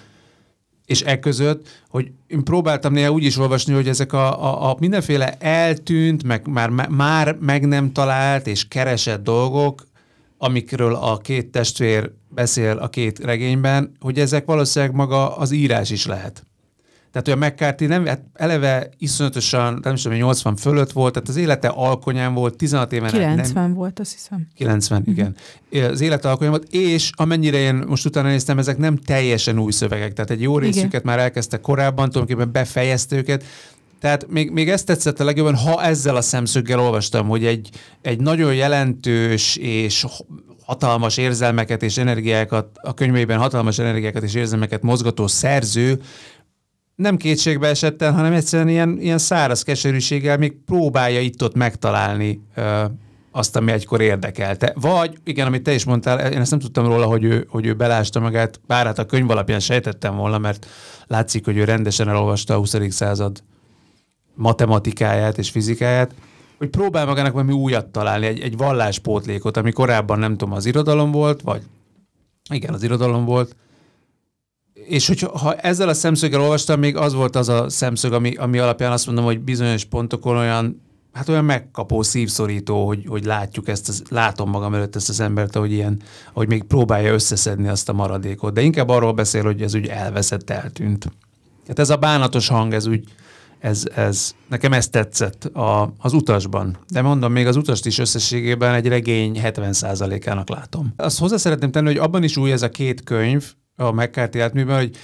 és 0.85 1.01
e 1.01 1.19
között, 1.19 1.67
hogy 1.89 2.11
én 2.27 2.43
próbáltam 2.43 2.93
néha 2.93 3.11
úgy 3.11 3.23
is 3.23 3.37
olvasni, 3.37 3.73
hogy 3.73 3.87
ezek 3.87 4.13
a, 4.13 4.43
a, 4.43 4.69
a 4.69 4.75
mindenféle 4.79 5.37
eltűnt, 5.39 6.23
meg 6.23 6.47
már, 6.47 6.69
már 6.89 7.37
meg 7.39 7.67
nem 7.67 7.91
talált 7.91 8.47
és 8.47 8.67
keresett 8.67 9.23
dolgok, 9.23 9.87
amikről 10.37 10.95
a 10.95 11.17
két 11.17 11.47
testvér 11.47 12.11
beszél 12.29 12.77
a 12.77 12.89
két 12.89 13.19
regényben, 13.19 13.91
hogy 13.99 14.19
ezek 14.19 14.45
valószínűleg 14.45 14.95
maga 14.95 15.37
az 15.37 15.51
írás 15.51 15.89
is 15.89 16.05
lehet. 16.05 16.43
Tehát, 17.11 17.27
hogy 17.27 17.43
a 17.43 17.45
McCarthy 17.45 17.85
nem, 17.85 18.05
hát 18.05 18.21
eleve 18.33 18.89
iszonyatosan, 18.97 19.79
nem 19.83 19.93
is 19.93 20.01
tudom, 20.01 20.17
80 20.17 20.55
fölött 20.55 20.91
volt, 20.91 21.13
tehát 21.13 21.29
az 21.29 21.35
élete 21.35 21.67
alkonyán 21.67 22.33
volt, 22.33 22.55
16 22.55 22.93
éven 22.93 23.09
90 23.09 23.53
nem, 23.53 23.73
volt, 23.73 23.99
azt 23.99 24.11
hiszem. 24.11 24.47
90, 24.55 24.99
uh-huh. 24.99 25.15
igen. 25.15 25.35
Az 25.91 26.01
élete 26.01 26.29
alkonyán 26.29 26.51
volt, 26.51 26.67
és 26.69 27.09
amennyire 27.15 27.57
én 27.57 27.83
most 27.87 28.05
utána 28.05 28.27
néztem, 28.27 28.57
ezek 28.57 28.77
nem 28.77 28.97
teljesen 28.97 29.59
új 29.59 29.71
szövegek, 29.71 30.13
tehát 30.13 30.31
egy 30.31 30.41
jó 30.41 30.57
részüket 30.57 30.87
igen. 30.87 31.01
már 31.03 31.19
elkezdte 31.19 31.59
korábban, 31.59 32.09
tulajdonképpen 32.09 32.51
befejezte 32.51 33.15
őket, 33.15 33.43
tehát 33.99 34.27
még, 34.29 34.51
még 34.51 34.69
ezt 34.69 34.85
tetszett 34.85 35.19
a 35.19 35.23
legjobban, 35.23 35.55
ha 35.55 35.83
ezzel 35.83 36.15
a 36.15 36.21
szemszöggel 36.21 36.79
olvastam, 36.79 37.27
hogy 37.27 37.45
egy, 37.45 37.69
egy 38.01 38.19
nagyon 38.19 38.55
jelentős 38.55 39.55
és 39.55 40.05
hatalmas 40.65 41.17
érzelmeket 41.17 41.83
és 41.83 41.97
energiákat, 41.97 42.67
a 42.81 42.93
könyvében 42.93 43.37
hatalmas 43.37 43.79
energiákat 43.79 44.23
és 44.23 44.33
érzelmeket 44.33 44.81
mozgató 44.81 45.27
szerző 45.27 46.01
nem 46.97 47.17
kétségbe 47.17 47.67
esetten, 47.67 48.13
hanem 48.13 48.33
egyszerűen 48.33 48.67
ilyen, 48.67 48.97
ilyen 48.99 49.17
száraz 49.17 49.63
keserűséggel 49.63 50.37
még 50.37 50.55
próbálja 50.65 51.19
itt-ott 51.19 51.55
megtalálni 51.55 52.41
ö, 52.55 52.85
azt, 53.31 53.55
ami 53.55 53.71
egykor 53.71 54.01
érdekelte. 54.01 54.73
Vagy, 54.75 55.17
igen, 55.23 55.47
amit 55.47 55.63
te 55.63 55.73
is 55.73 55.85
mondtál, 55.85 56.31
én 56.31 56.39
ezt 56.39 56.51
nem 56.51 56.59
tudtam 56.59 56.85
róla, 56.85 57.05
hogy 57.05 57.23
ő, 57.23 57.47
hogy 57.49 57.65
ő 57.65 57.73
belásta 57.73 58.19
magát, 58.19 58.59
bár 58.67 58.85
hát 58.85 58.99
a 58.99 59.05
könyv 59.05 59.29
alapján 59.29 59.59
sejtettem 59.59 60.15
volna, 60.15 60.37
mert 60.37 60.67
látszik, 61.07 61.45
hogy 61.45 61.57
ő 61.57 61.63
rendesen 61.63 62.09
elolvasta 62.09 62.53
a 62.53 62.57
20. 62.57 62.75
század 62.89 63.43
matematikáját 64.33 65.37
és 65.37 65.49
fizikáját, 65.49 66.13
hogy 66.57 66.69
próbál 66.69 67.05
magának 67.05 67.33
valami 67.33 67.53
újat 67.53 67.85
találni, 67.85 68.25
egy, 68.25 68.39
egy 68.39 68.57
valláspótlékot, 68.57 69.57
ami 69.57 69.71
korábban 69.71 70.19
nem 70.19 70.37
tudom, 70.37 70.53
az 70.53 70.65
irodalom 70.65 71.11
volt, 71.11 71.41
vagy 71.41 71.61
igen, 72.49 72.73
az 72.73 72.83
irodalom 72.83 73.25
volt, 73.25 73.55
és 74.87 75.07
hogy 75.07 75.19
ha 75.19 75.53
ezzel 75.55 75.89
a 75.89 75.93
szemszöggel 75.93 76.41
olvastam, 76.41 76.79
még 76.79 76.95
az 76.95 77.13
volt 77.13 77.35
az 77.35 77.49
a 77.49 77.69
szemszög, 77.69 78.13
ami, 78.13 78.35
ami 78.35 78.57
alapján 78.57 78.91
azt 78.91 79.05
mondom, 79.05 79.25
hogy 79.25 79.39
bizonyos 79.39 79.85
pontokon 79.85 80.37
olyan, 80.37 80.81
hát 81.13 81.29
olyan 81.29 81.45
megkapó, 81.45 82.01
szívszorító, 82.01 82.85
hogy, 82.85 83.05
hogy 83.07 83.25
látjuk 83.25 83.67
ezt, 83.67 83.89
az, 83.89 84.03
látom 84.09 84.49
magam 84.49 84.73
előtt 84.73 84.95
ezt 84.95 85.09
az 85.09 85.19
embert, 85.19 85.55
ahogy 85.55 85.71
ilyen, 85.71 86.01
hogy 86.33 86.47
még 86.47 86.63
próbálja 86.63 87.13
összeszedni 87.13 87.67
azt 87.67 87.89
a 87.89 87.93
maradékot. 87.93 88.53
De 88.53 88.61
inkább 88.61 88.89
arról 88.89 89.13
beszél, 89.13 89.43
hogy 89.43 89.61
ez 89.61 89.75
úgy 89.75 89.87
elveszett, 89.87 90.49
eltűnt. 90.49 91.11
Hát 91.67 91.79
ez 91.79 91.89
a 91.89 91.95
bánatos 91.95 92.47
hang, 92.47 92.73
ez 92.73 92.87
úgy, 92.87 93.03
ez, 93.59 93.83
ez, 93.95 94.35
nekem 94.47 94.73
ez 94.73 94.87
tetszett 94.87 95.43
a, 95.43 95.93
az 95.97 96.13
utasban. 96.13 96.77
De 96.91 97.01
mondom, 97.01 97.31
még 97.31 97.47
az 97.47 97.55
utast 97.55 97.85
is 97.85 97.97
összességében 97.97 98.73
egy 98.73 98.87
regény 98.87 99.39
70%-ának 99.43 100.49
látom. 100.49 100.93
Azt 100.95 101.19
hozzá 101.19 101.37
szeretném 101.37 101.71
tenni, 101.71 101.87
hogy 101.87 101.97
abban 101.97 102.23
is 102.23 102.37
új 102.37 102.51
ez 102.51 102.61
a 102.61 102.69
két 102.69 103.03
könyv, 103.03 103.53
a 103.77 103.91
McCarthy 103.91 104.39
átműben, 104.39 104.77
hogy 104.77 104.97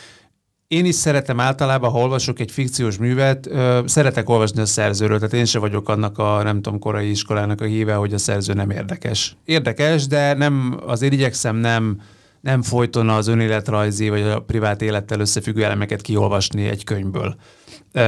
én 0.67 0.85
is 0.85 0.95
szeretem 0.95 1.39
általában, 1.39 1.91
ha 1.91 1.99
olvasok 1.99 2.39
egy 2.39 2.51
fikciós 2.51 2.97
művet, 2.97 3.47
ö, 3.47 3.79
szeretek 3.85 4.29
olvasni 4.29 4.61
a 4.61 4.65
szerzőről, 4.65 5.17
tehát 5.17 5.33
én 5.33 5.45
se 5.45 5.59
vagyok 5.59 5.89
annak 5.89 6.17
a, 6.17 6.43
nem 6.43 6.61
tudom, 6.61 6.79
korai 6.79 7.09
iskolának 7.09 7.61
a 7.61 7.65
híve, 7.65 7.93
hogy 7.93 8.13
a 8.13 8.17
szerző 8.17 8.53
nem 8.53 8.69
érdekes. 8.69 9.35
Érdekes, 9.45 10.07
de 10.07 10.33
nem, 10.33 10.79
azért 10.85 11.13
igyekszem 11.13 11.55
nem, 11.55 12.01
nem 12.41 12.61
folyton 12.61 13.09
az 13.09 13.27
önéletrajzi 13.27 14.09
vagy 14.09 14.21
a 14.21 14.39
privát 14.39 14.81
élettel 14.81 15.19
összefüggő 15.19 15.63
elemeket 15.63 16.01
kiolvasni 16.01 16.67
egy 16.67 16.83
könyvből. 16.83 17.35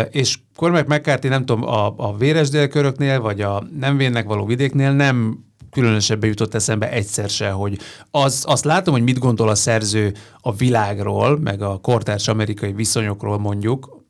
És 0.09 0.37
Cormac 0.55 0.87
McCarthy, 0.87 1.27
nem 1.27 1.45
tudom, 1.45 1.63
a, 1.63 1.93
a 1.97 2.17
véres 2.17 2.49
délköröknél, 2.49 3.21
vagy 3.21 3.41
a 3.41 3.63
nem 3.79 3.97
vénnek 3.97 4.25
való 4.25 4.45
vidéknél 4.45 4.91
nem 4.91 5.39
különösebben 5.75 6.29
jutott 6.29 6.53
eszembe 6.53 6.91
egyszer 6.91 7.29
se, 7.29 7.49
hogy 7.49 7.79
az, 8.11 8.43
azt 8.47 8.65
látom, 8.65 8.93
hogy 8.93 9.03
mit 9.03 9.19
gondol 9.19 9.49
a 9.49 9.55
szerző 9.55 10.13
a 10.39 10.53
világról, 10.53 11.39
meg 11.39 11.61
a 11.61 11.77
kortárs 11.77 12.27
amerikai 12.27 12.73
viszonyokról 12.73 13.39
mondjuk, 13.39 14.03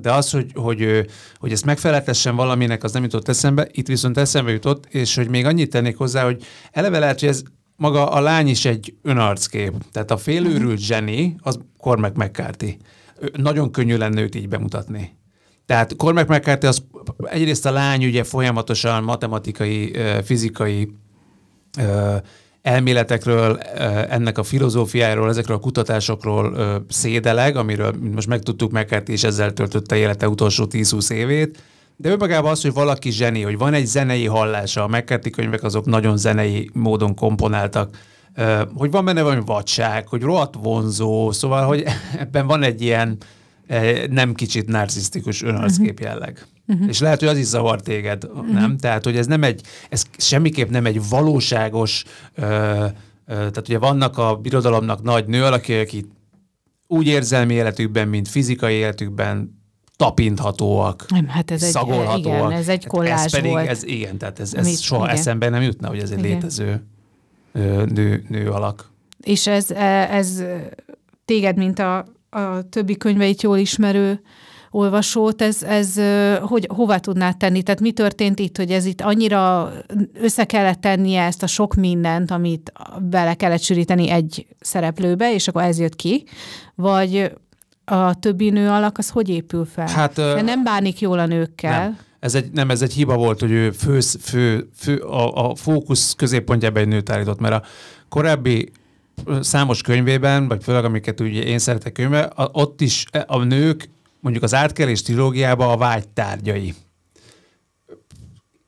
de 0.00 0.12
az, 0.12 0.30
hogy, 0.30 0.50
hogy, 0.54 1.06
hogy 1.36 1.52
ezt 1.52 1.64
megfeleltessen 1.64 2.36
valaminek, 2.36 2.84
az 2.84 2.92
nem 2.92 3.02
jutott 3.02 3.28
eszembe, 3.28 3.68
itt 3.72 3.86
viszont 3.86 4.18
eszembe 4.18 4.50
jutott, 4.50 4.86
és 4.86 5.14
hogy 5.14 5.28
még 5.28 5.44
annyit 5.44 5.70
tennék 5.70 5.96
hozzá, 5.96 6.24
hogy 6.24 6.42
eleve 6.72 6.98
lehet, 6.98 7.20
hogy 7.20 7.28
ez 7.28 7.42
maga 7.76 8.10
a 8.10 8.20
lány 8.20 8.48
is 8.48 8.64
egy 8.64 8.94
önarckép. 9.02 9.72
Tehát 9.92 10.10
a 10.10 10.16
félőrült 10.16 10.78
zseni, 10.78 11.36
az 11.40 11.58
Cormac 11.78 12.16
McCarthy. 12.16 12.76
Nagyon 13.36 13.70
könnyű 13.70 13.96
lenne 13.96 14.20
őt 14.20 14.34
így 14.34 14.48
bemutatni. 14.48 15.18
Tehát 15.70 15.96
Cormac 15.96 16.28
McCarthy 16.28 16.66
az 16.66 16.82
egyrészt 17.24 17.66
a 17.66 17.70
lány 17.70 18.04
ugye 18.04 18.24
folyamatosan 18.24 19.02
matematikai, 19.02 19.92
fizikai 20.24 20.92
elméletekről, 22.62 23.56
ennek 24.08 24.38
a 24.38 24.42
filozófiáról, 24.42 25.28
ezekről 25.28 25.56
a 25.56 25.60
kutatásokról 25.60 26.56
szédeleg, 26.88 27.56
amiről 27.56 27.94
most 28.14 28.28
megtudtuk 28.28 28.72
McCarthy, 28.72 29.12
és 29.12 29.24
ezzel 29.24 29.52
töltötte 29.52 29.96
élete 29.96 30.28
utolsó 30.28 30.66
10-20 30.70 31.10
évét, 31.10 31.62
de 31.96 32.10
önmagában 32.10 32.50
az, 32.50 32.62
hogy 32.62 32.72
valaki 32.72 33.10
zseni, 33.10 33.42
hogy 33.42 33.58
van 33.58 33.74
egy 33.74 33.86
zenei 33.86 34.26
hallása, 34.26 34.84
a 34.84 34.88
McCarthy 34.88 35.30
könyvek 35.30 35.62
azok 35.62 35.84
nagyon 35.84 36.16
zenei 36.16 36.70
módon 36.72 37.14
komponáltak, 37.14 37.96
hogy 38.74 38.90
van 38.90 39.04
benne 39.04 39.22
valami 39.22 39.42
vadság, 39.46 40.08
hogy 40.08 40.22
rohadt 40.22 40.54
vonzó, 40.62 41.32
szóval, 41.32 41.66
hogy 41.66 41.84
ebben 42.18 42.46
van 42.46 42.62
egy 42.62 42.82
ilyen 42.82 43.18
nem 44.10 44.34
kicsit 44.34 44.68
narcisztikus 44.68 45.42
önarckép 45.42 45.90
uh-huh. 45.90 46.08
jelleg. 46.08 46.46
Uh-huh. 46.66 46.88
És 46.88 47.00
lehet, 47.00 47.18
hogy 47.18 47.28
az 47.28 47.38
is 47.38 47.44
zavar 47.44 47.80
téged, 47.80 48.24
uh-huh. 48.24 48.52
nem? 48.52 48.76
Tehát, 48.78 49.04
hogy 49.04 49.16
ez 49.16 49.26
nem 49.26 49.42
egy, 49.42 49.62
ez 49.88 50.04
semmiképp 50.16 50.70
nem 50.70 50.86
egy 50.86 51.08
valóságos, 51.08 52.04
ö, 52.34 52.44
ö, 52.44 52.86
tehát 53.26 53.68
ugye 53.68 53.78
vannak 53.78 54.18
a 54.18 54.34
birodalomnak 54.36 55.02
nagy 55.02 55.26
nő 55.26 55.44
akik 55.44 56.06
úgy 56.86 57.06
érzelmi 57.06 57.54
életükben, 57.54 58.08
mint 58.08 58.28
fizikai 58.28 58.74
életükben 58.74 59.58
tapinthatóak, 59.96 61.06
nem, 61.08 61.28
hát 61.28 61.50
ez 61.50 61.62
szagolhatóak. 61.62 62.34
Egy, 62.34 62.46
igen, 62.46 62.52
ez 62.52 62.68
egy 62.68 62.86
kollázs 62.86 63.24
ez 63.24 63.30
pedig, 63.30 63.50
volt. 63.50 63.66
Ez, 63.66 63.84
igen, 63.84 64.18
tehát 64.18 64.40
ez, 64.40 64.54
ez 64.54 64.80
soha 64.80 65.04
igen. 65.04 65.16
eszembe 65.16 65.48
nem 65.48 65.62
jutna, 65.62 65.88
hogy 65.88 65.98
ez 65.98 66.10
egy 66.10 66.18
igen. 66.18 66.30
létező 66.30 66.86
ö, 67.52 67.84
nő, 67.84 68.24
nő 68.28 68.50
alak. 68.50 68.90
És 69.20 69.46
ez, 69.46 69.70
e, 69.70 70.14
ez 70.14 70.42
téged, 71.24 71.56
mint 71.56 71.78
a 71.78 72.06
a 72.30 72.68
többi 72.68 72.96
könyveit 72.96 73.42
jól 73.42 73.58
ismerő 73.58 74.20
olvasót, 74.70 75.42
ez, 75.42 75.62
ez 75.62 76.00
hogy, 76.40 76.68
hová 76.74 76.96
tudnád 76.98 77.36
tenni? 77.36 77.62
Tehát 77.62 77.80
mi 77.80 77.92
történt 77.92 78.38
itt, 78.38 78.56
hogy 78.56 78.70
ez 78.70 78.84
itt 78.84 79.00
annyira 79.00 79.72
össze 80.14 80.44
kellett 80.44 80.80
tennie 80.80 81.22
ezt 81.22 81.42
a 81.42 81.46
sok 81.46 81.74
mindent, 81.74 82.30
amit 82.30 82.72
bele 82.98 83.34
kellett 83.34 83.62
sűríteni 83.62 84.10
egy 84.10 84.46
szereplőbe, 84.60 85.34
és 85.34 85.48
akkor 85.48 85.62
ez 85.62 85.78
jött 85.78 85.96
ki, 85.96 86.24
vagy 86.74 87.32
a 87.84 88.14
többi 88.14 88.50
nő 88.50 88.68
alak, 88.68 88.98
az 88.98 89.10
hogy 89.10 89.28
épül 89.28 89.64
fel? 89.64 89.88
Hát, 89.88 90.14
De 90.14 90.42
nem 90.42 90.64
bánik 90.64 91.00
jól 91.00 91.18
a 91.18 91.26
nőkkel. 91.26 91.82
Nem. 91.82 91.98
Ez 92.20 92.34
egy, 92.34 92.50
nem, 92.52 92.70
ez 92.70 92.82
egy 92.82 92.92
hiba 92.92 93.16
volt, 93.16 93.40
hogy 93.40 93.50
ő 93.50 93.70
fő, 93.70 94.00
fő, 94.00 94.68
fő 94.76 94.96
a, 94.96 95.50
a 95.50 95.54
fókusz 95.54 96.14
középpontjában 96.14 96.82
egy 96.82 96.88
nőt 96.88 97.10
állított, 97.10 97.40
mert 97.40 97.54
a 97.54 97.62
korábbi 98.08 98.70
számos 99.40 99.82
könyvében, 99.82 100.48
vagy 100.48 100.62
főleg 100.62 100.84
amiket 100.84 101.20
ugye 101.20 101.42
én 101.42 101.58
szeretek 101.58 101.92
könyvbe, 101.92 102.32
ott 102.36 102.80
is 102.80 103.04
e, 103.10 103.24
a 103.26 103.42
nők 103.42 103.88
mondjuk 104.20 104.44
az 104.44 104.54
átkelés 104.54 105.02
trilógiában 105.02 105.70
a 105.70 105.76
vágytárgyai. 105.76 106.74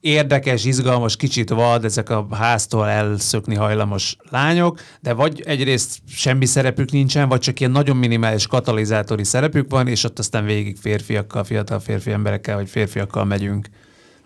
Érdekes, 0.01 0.65
izgalmas, 0.65 1.17
kicsit 1.17 1.51
vad, 1.51 1.85
ezek 1.85 2.11
a 2.11 2.27
háztól 2.31 2.89
elszökni 2.89 3.55
hajlamos 3.55 4.17
lányok, 4.31 4.81
de 5.01 5.13
vagy 5.13 5.41
egyrészt 5.41 5.99
semmi 6.09 6.47
szerepük 6.47 6.91
nincsen, 6.91 7.29
vagy 7.29 7.41
csak 7.41 7.61
ilyen 7.61 7.73
nagyon 7.73 7.97
minimális 7.97 8.47
katalizátori 8.47 9.25
szerepük 9.25 9.71
van, 9.71 9.87
és 9.87 10.05
ott 10.05 10.19
aztán 10.19 10.45
végig 10.45 10.77
férfiakkal, 10.77 11.45
fiatal 11.45 11.81
férfi 11.81 12.11
emberekkel, 12.11 12.57
vagy 12.57 12.69
férfiakkal 12.69 13.25
megyünk. 13.25 13.69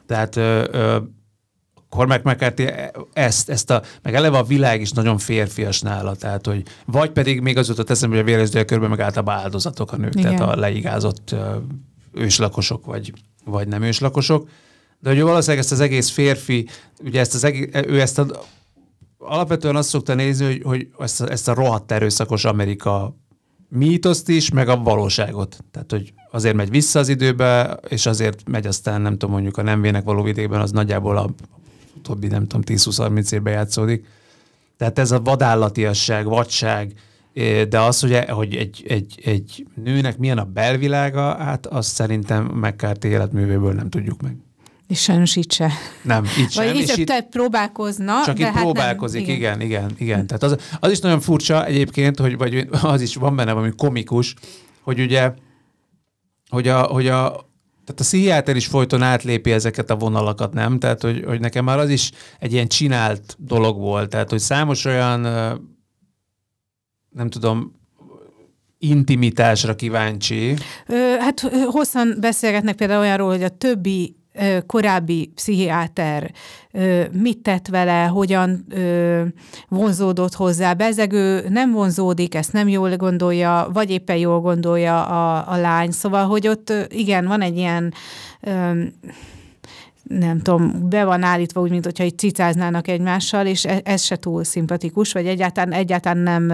Tehát 0.07 0.37
ö, 0.37 0.65
ö, 0.71 0.97
Cormac 1.97 2.25
McCarthy 2.25 2.69
ezt, 3.13 3.49
ezt 3.49 3.71
a, 3.71 3.83
meg 4.03 4.15
eleve 4.15 4.39
a 4.39 4.43
világ 4.43 4.81
is 4.81 4.91
nagyon 4.91 5.19
férfias 5.19 5.81
nála, 5.81 6.15
tehát 6.15 6.47
hogy 6.47 6.63
vagy 6.87 7.11
pedig 7.11 7.41
még 7.41 7.59
az 7.59 7.69
jutott 7.69 7.91
eszembe, 7.91 8.17
hogy 8.17 8.25
a 8.25 8.29
véreszdél 8.29 8.65
körben 8.65 8.91
meg 8.91 9.01
általában 9.01 9.35
áldozatok 9.35 9.93
a 9.93 9.97
nők, 9.97 10.15
Igen. 10.15 10.37
tehát 10.37 10.55
a 10.55 10.59
leigázott 10.59 11.35
őslakosok, 12.13 12.87
vagy, 12.87 13.13
vagy 13.45 13.69
nem 13.69 13.83
őslakosok. 13.83 14.49
De 14.99 15.09
hogy 15.09 15.21
valószínűleg 15.21 15.63
ezt 15.63 15.73
az 15.73 15.81
egész 15.81 16.11
férfi, 16.11 16.69
ugye 17.05 17.21
ezt 17.21 17.35
az 17.35 17.45
egész, 17.45 17.69
ő 17.87 18.01
ezt 18.01 18.19
a, 18.19 18.27
alapvetően 19.19 19.77
azt 19.77 19.89
szokta 19.89 20.15
nézni, 20.15 20.45
hogy, 20.45 20.61
hogy 20.65 20.89
ezt, 20.99 21.21
a, 21.21 21.31
ezt 21.31 21.49
a 21.49 21.55
rohadt 21.55 21.93
erőszakos 21.93 22.45
Amerika 22.45 23.17
mítoszt 23.69 24.29
is, 24.29 24.51
meg 24.51 24.69
a 24.69 24.77
valóságot. 24.77 25.65
Tehát, 25.71 25.91
hogy 25.91 26.13
azért 26.31 26.55
megy 26.55 26.71
vissza 26.71 26.99
az 26.99 27.09
időbe, 27.09 27.79
és 27.89 28.07
azért 28.07 28.49
megy 28.49 28.67
aztán, 28.67 29.01
nem 29.01 29.13
tudom, 29.13 29.31
mondjuk 29.31 29.57
a 29.57 29.63
nem 29.63 29.81
vének 29.81 30.05
való 30.05 30.23
vidékben, 30.23 30.61
az 30.61 30.71
nagyjából 30.71 31.17
a 31.17 31.31
utóbbi, 32.07 32.27
nem 32.27 32.47
tudom, 32.47 32.63
10-20-30 32.67 33.33
évben 33.33 33.53
játszódik. 33.53 34.07
Tehát 34.77 34.99
ez 34.99 35.11
a 35.11 35.21
vadállatiasság, 35.21 36.25
vadság, 36.25 36.93
de 37.69 37.81
az, 37.81 38.01
hogy, 38.01 38.19
hogy 38.29 38.55
egy, 38.55 38.85
egy, 38.89 39.21
egy 39.25 39.67
nőnek 39.85 40.19
milyen 40.19 40.39
a 40.39 40.45
belvilága, 40.45 41.37
hát 41.37 41.67
azt 41.67 41.95
szerintem 41.95 42.45
McCarthy 42.45 43.09
életművéből 43.09 43.73
nem 43.73 43.91
tudjuk 43.91 44.23
meg. 44.23 44.37
És 44.89 45.03
sajnos 45.03 45.37
itt 45.37 45.53
se. 45.53 45.71
Nem, 46.03 46.25
itt 46.25 46.51
sem. 46.51 46.65
Vagy 46.65 46.77
itt, 46.77 46.97
itt 46.97 47.27
próbálkozna. 47.31 48.23
Csak 48.25 48.37
de 48.37 48.47
itt 48.47 48.53
hát 48.53 48.63
próbálkozik, 48.63 49.27
nem, 49.27 49.37
igen, 49.37 49.61
igen, 49.61 49.85
igen. 49.85 49.95
igen. 49.99 50.27
Tehát 50.27 50.43
az, 50.43 50.57
az 50.81 50.91
is 50.91 50.99
nagyon 50.99 51.21
furcsa 51.21 51.65
egyébként, 51.65 52.19
hogy 52.19 52.37
vagy 52.37 52.69
az 52.83 53.01
is 53.01 53.15
van 53.15 53.37
benne 53.37 53.53
valami 53.53 53.73
komikus, 53.77 54.35
hogy 54.81 55.01
ugye, 55.01 55.33
hogy 56.49 56.69
a, 56.69 56.83
hogy 56.83 57.07
a, 57.07 57.46
tehát 57.87 58.01
a 58.01 58.05
pszichiáter 58.05 58.57
is 58.57 58.67
folyton 58.67 59.03
átlépi 59.03 59.53
ezeket 59.53 59.91
a 59.91 59.97
vonalakat, 59.97 60.53
nem? 60.53 60.79
Tehát, 60.79 61.03
hogy, 61.03 61.25
hogy 61.27 61.41
nekem 61.41 61.65
már 61.65 61.79
az 61.79 61.91
is 61.91 62.11
egy 62.41 62.53
ilyen 62.53 62.67
csinált 62.67 63.37
dolog 63.39 63.79
volt. 63.79 64.11
Tehát, 64.11 64.31
hogy 64.31 64.39
számos 64.39 64.85
olyan, 64.85 65.21
nem 67.11 67.29
tudom, 67.29 67.73
intimitásra 68.79 69.75
kíváncsi. 69.75 70.55
Hát 71.19 71.41
hosszan 71.67 72.17
beszélgetnek 72.21 72.75
például 72.75 73.01
olyanról, 73.01 73.31
hogy 73.31 73.43
a 73.43 73.49
többi 73.49 74.17
korábbi 74.67 75.31
pszichiáter 75.35 76.33
mit 77.13 77.39
tett 77.39 77.69
vele, 77.69 78.05
hogyan 78.05 78.67
vonzódott 79.69 80.35
hozzá. 80.35 80.73
Bezegő 80.73 81.49
nem 81.49 81.73
vonzódik, 81.73 82.35
ezt 82.35 82.53
nem 82.53 82.69
jól 82.69 82.97
gondolja, 82.97 83.69
vagy 83.73 83.91
éppen 83.91 84.17
jól 84.17 84.41
gondolja 84.41 85.07
a, 85.07 85.53
a 85.53 85.57
lány. 85.57 85.91
Szóval, 85.91 86.27
hogy 86.27 86.49
ott 86.49 86.73
igen, 86.89 87.27
van 87.27 87.41
egy 87.41 87.57
ilyen 87.57 87.93
nem 90.09 90.41
tudom, 90.41 90.89
be 90.89 91.05
van 91.05 91.23
állítva 91.23 91.61
úgy, 91.61 91.71
mint 91.71 91.85
hogyha 91.85 92.05
itt 92.05 92.19
cicáznának 92.19 92.89
egymással, 92.89 93.47
és 93.47 93.65
ez, 93.65 93.81
ez 93.85 94.03
se 94.03 94.17
túl 94.17 94.45
szimpatikus, 94.45 95.13
vagy 95.13 95.27
egyáltalán, 95.27 95.73
egyáltalán 95.73 96.19
nem 96.19 96.51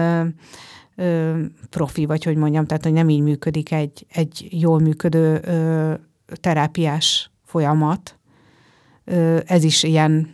ö, 0.95 1.39
profi, 1.69 2.05
vagy 2.05 2.23
hogy 2.23 2.35
mondjam, 2.35 2.65
tehát 2.65 2.83
hogy 2.83 2.93
nem 2.93 3.09
így 3.09 3.21
működik 3.21 3.71
egy, 3.71 4.05
egy 4.13 4.47
jól 4.49 4.79
működő 4.79 5.39
ö, 5.43 5.93
terápiás 6.41 7.31
folyamat. 7.53 8.17
Ez 9.45 9.63
is 9.63 9.83
ilyen, 9.83 10.33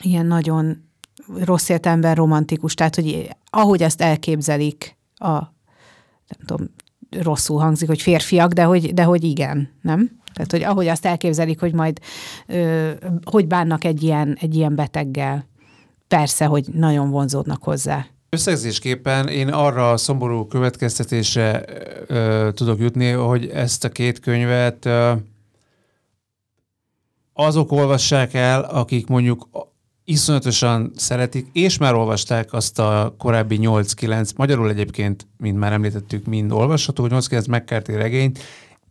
ilyen 0.00 0.26
nagyon 0.26 0.88
rossz 1.44 1.68
értelemben 1.68 2.14
romantikus, 2.14 2.74
tehát 2.74 2.94
hogy 2.94 3.28
ahogy 3.50 3.82
ezt 3.82 4.00
elképzelik 4.00 4.96
a, 5.14 5.32
nem 6.28 6.46
tudom, 6.46 6.70
rosszul 7.10 7.60
hangzik, 7.60 7.88
hogy 7.88 8.02
férfiak, 8.02 8.52
de 8.52 8.62
hogy, 8.62 8.94
de 8.94 9.02
hogy 9.02 9.24
igen, 9.24 9.72
nem? 9.82 10.20
Tehát, 10.34 10.50
hogy 10.50 10.62
ahogy 10.62 10.88
azt 10.88 11.06
elképzelik, 11.06 11.60
hogy 11.60 11.72
majd 11.72 11.98
ö, 12.46 12.90
hogy 13.24 13.46
bánnak 13.46 13.84
egy 13.84 14.02
ilyen, 14.02 14.36
egy 14.40 14.54
ilyen 14.54 14.74
beteggel, 14.74 15.46
persze, 16.08 16.44
hogy 16.44 16.66
nagyon 16.72 17.10
vonzódnak 17.10 17.62
hozzá. 17.62 18.06
Összegzésképpen 18.28 19.28
én 19.28 19.48
arra 19.48 19.90
a 19.90 19.96
szomorú 19.96 20.46
következtetésre 20.46 21.64
ö, 22.06 22.48
tudok 22.54 22.80
jutni, 22.80 23.10
hogy 23.10 23.48
ezt 23.48 23.84
a 23.84 23.88
két 23.88 24.20
könyvet 24.20 24.86
ö, 24.86 25.12
azok 27.46 27.72
olvassák 27.72 28.34
el, 28.34 28.60
akik 28.60 29.06
mondjuk 29.06 29.48
iszonyatosan 30.04 30.92
szeretik, 30.96 31.46
és 31.52 31.78
már 31.78 31.94
olvasták 31.94 32.52
azt 32.52 32.78
a 32.78 33.14
korábbi 33.18 33.58
8-9, 33.62 34.36
magyarul 34.36 34.70
egyébként, 34.70 35.26
mint 35.36 35.58
már 35.58 35.72
említettük, 35.72 36.26
mind 36.26 36.52
olvasható, 36.52 37.06
8-9 37.10 37.48
McCarthy 37.48 37.94
regényt, 37.94 38.38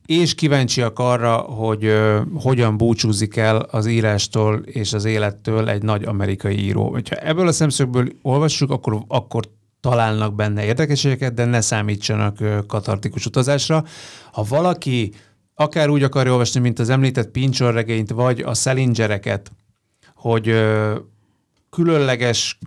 és 0.05 0.35
kíváncsiak 0.35 0.99
arra, 0.99 1.37
hogy 1.37 1.85
uh, 1.85 2.19
hogyan 2.35 2.77
búcsúzik 2.77 3.35
el 3.35 3.57
az 3.57 3.85
írástól 3.85 4.61
és 4.65 4.93
az 4.93 5.05
élettől 5.05 5.69
egy 5.69 5.81
nagy 5.83 6.03
amerikai 6.03 6.57
író. 6.57 6.91
Ha 6.91 7.15
ebből 7.15 7.47
a 7.47 7.51
szemszögből 7.51 8.07
olvassuk, 8.21 8.71
akkor, 8.71 9.03
akkor 9.07 9.43
találnak 9.79 10.35
benne 10.35 10.63
érdekességeket, 10.63 11.33
de 11.33 11.45
ne 11.45 11.61
számítsanak 11.61 12.37
uh, 12.39 12.65
katartikus 12.67 13.25
utazásra. 13.25 13.83
Ha 14.31 14.45
valaki 14.49 15.11
akár 15.59 15.89
úgy 15.89 16.03
akarja 16.03 16.31
olvasni, 16.31 16.59
mint 16.59 16.79
az 16.79 16.89
említett 16.89 17.31
Pincsor 17.31 17.73
regényt, 17.73 18.11
vagy 18.11 18.39
a 18.39 18.53
Szelingereket, 18.53 19.51
hogy 20.15 20.47
ö, 20.47 20.95
különleges, 21.69 22.59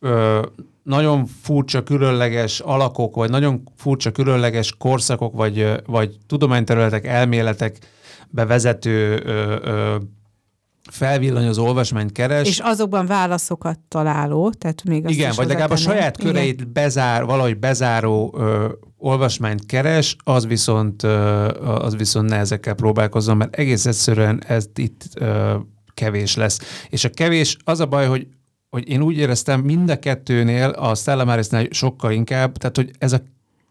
ö, 0.00 0.42
nagyon 0.82 1.26
furcsa 1.42 1.82
különleges 1.82 2.60
alakok, 2.60 3.14
vagy 3.14 3.30
nagyon 3.30 3.62
furcsa 3.76 4.10
különleges 4.10 4.74
korszakok, 4.78 5.34
vagy, 5.34 5.82
vagy 5.86 6.16
tudományterületek, 6.26 7.06
elméletek 7.06 7.78
bevezető 8.28 9.22
ö, 9.24 9.56
ö, 9.62 9.96
felvillanyozó 10.90 11.66
olvasmányt 11.66 12.12
keres. 12.12 12.48
És 12.48 12.58
azokban 12.58 13.06
válaszokat 13.06 13.78
találó, 13.88 14.50
tehát 14.50 14.84
még 14.84 15.04
azt 15.04 15.14
Igen, 15.14 15.32
vagy 15.36 15.46
legalább 15.46 15.70
a 15.70 15.76
saját 15.76 16.16
köreit 16.16 16.60
Igen. 16.60 16.72
bezár, 16.72 17.24
valahogy 17.24 17.58
bezáró 17.58 18.34
ö, 18.38 18.68
olvasmányt 19.00 19.66
keres, 19.66 20.16
az 20.24 20.46
viszont, 20.46 21.02
az 21.62 21.96
viszont 21.96 22.28
ne 22.28 22.36
ezekkel 22.36 22.74
próbálkozom, 22.74 23.38
mert 23.38 23.56
egész 23.56 23.86
egyszerűen 23.86 24.42
ez 24.46 24.66
itt 24.74 25.02
kevés 25.94 26.36
lesz. 26.36 26.84
És 26.88 27.04
a 27.04 27.10
kevés, 27.10 27.56
az 27.64 27.80
a 27.80 27.86
baj, 27.86 28.06
hogy 28.06 28.26
hogy 28.70 28.88
én 28.88 29.02
úgy 29.02 29.16
éreztem 29.16 29.60
mind 29.60 29.90
a 29.90 29.98
kettőnél, 29.98 30.68
a 30.68 30.94
Stella 30.94 31.24
Marisnál 31.24 31.66
sokkal 31.70 32.12
inkább, 32.12 32.56
tehát 32.56 32.76
hogy 32.76 32.90
ez, 32.98 33.12
a, 33.12 33.22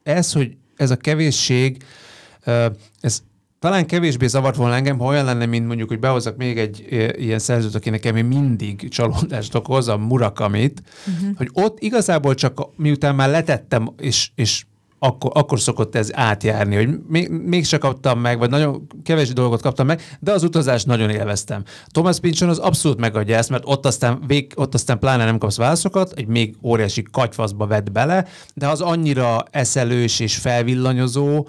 ez, 0.03 0.33
hogy 0.33 0.57
ez 0.75 0.91
a 0.91 0.95
kevésség, 0.95 1.83
ez 2.99 3.21
talán 3.59 3.85
kevésbé 3.85 4.27
zavart 4.27 4.55
volna 4.55 4.75
engem, 4.75 4.97
ha 4.97 5.05
olyan 5.05 5.25
lenne, 5.25 5.45
mint 5.45 5.67
mondjuk, 5.67 5.89
hogy 5.89 5.99
behozzak 5.99 6.37
még 6.37 6.57
egy 6.57 6.85
ilyen 7.17 7.39
szerzőt, 7.39 7.75
aki 7.75 7.89
nekem 7.89 8.25
mindig 8.25 8.89
csalódást 8.89 9.55
okoz, 9.55 9.87
a 9.87 9.97
Murakamit, 9.97 10.81
uh-huh. 11.07 11.37
hogy 11.37 11.49
ott 11.53 11.79
igazából 11.79 12.35
csak 12.35 12.59
miután 12.75 13.15
már 13.15 13.29
letettem, 13.29 13.89
és, 13.97 14.31
és 14.35 14.65
akkor, 14.99 15.31
akkor 15.33 15.59
szokott 15.59 15.95
ez 15.95 16.09
átjárni, 16.13 16.75
hogy 16.75 16.89
még, 17.07 17.29
mégse 17.29 17.77
kaptam 17.77 18.19
meg, 18.19 18.38
vagy 18.38 18.49
nagyon 18.49 18.88
kevés 19.03 19.33
dolgot 19.33 19.62
kaptam 19.62 19.85
meg, 19.85 20.01
de 20.19 20.31
az 20.31 20.43
utazást 20.43 20.85
nagyon 20.85 21.09
élveztem. 21.09 21.63
Thomas 21.88 22.19
Pynchon 22.19 22.49
az 22.49 22.57
abszolút 22.57 22.99
megadja 22.99 23.38
ezt, 23.38 23.49
mert 23.49 23.63
ott 23.65 23.85
aztán, 23.85 24.23
vég, 24.27 24.51
ott 24.55 24.73
aztán 24.73 24.99
pláne 24.99 25.25
nem 25.25 25.38
kapsz 25.38 25.57
válaszokat, 25.57 26.13
egy 26.15 26.27
még 26.27 26.55
óriási 26.63 27.03
katyfaszba 27.12 27.67
vett 27.67 27.91
bele, 27.91 28.27
de 28.53 28.67
az 28.67 28.81
annyira 28.81 29.43
eszelős 29.51 30.19
és 30.19 30.35
felvillanyozó, 30.35 31.47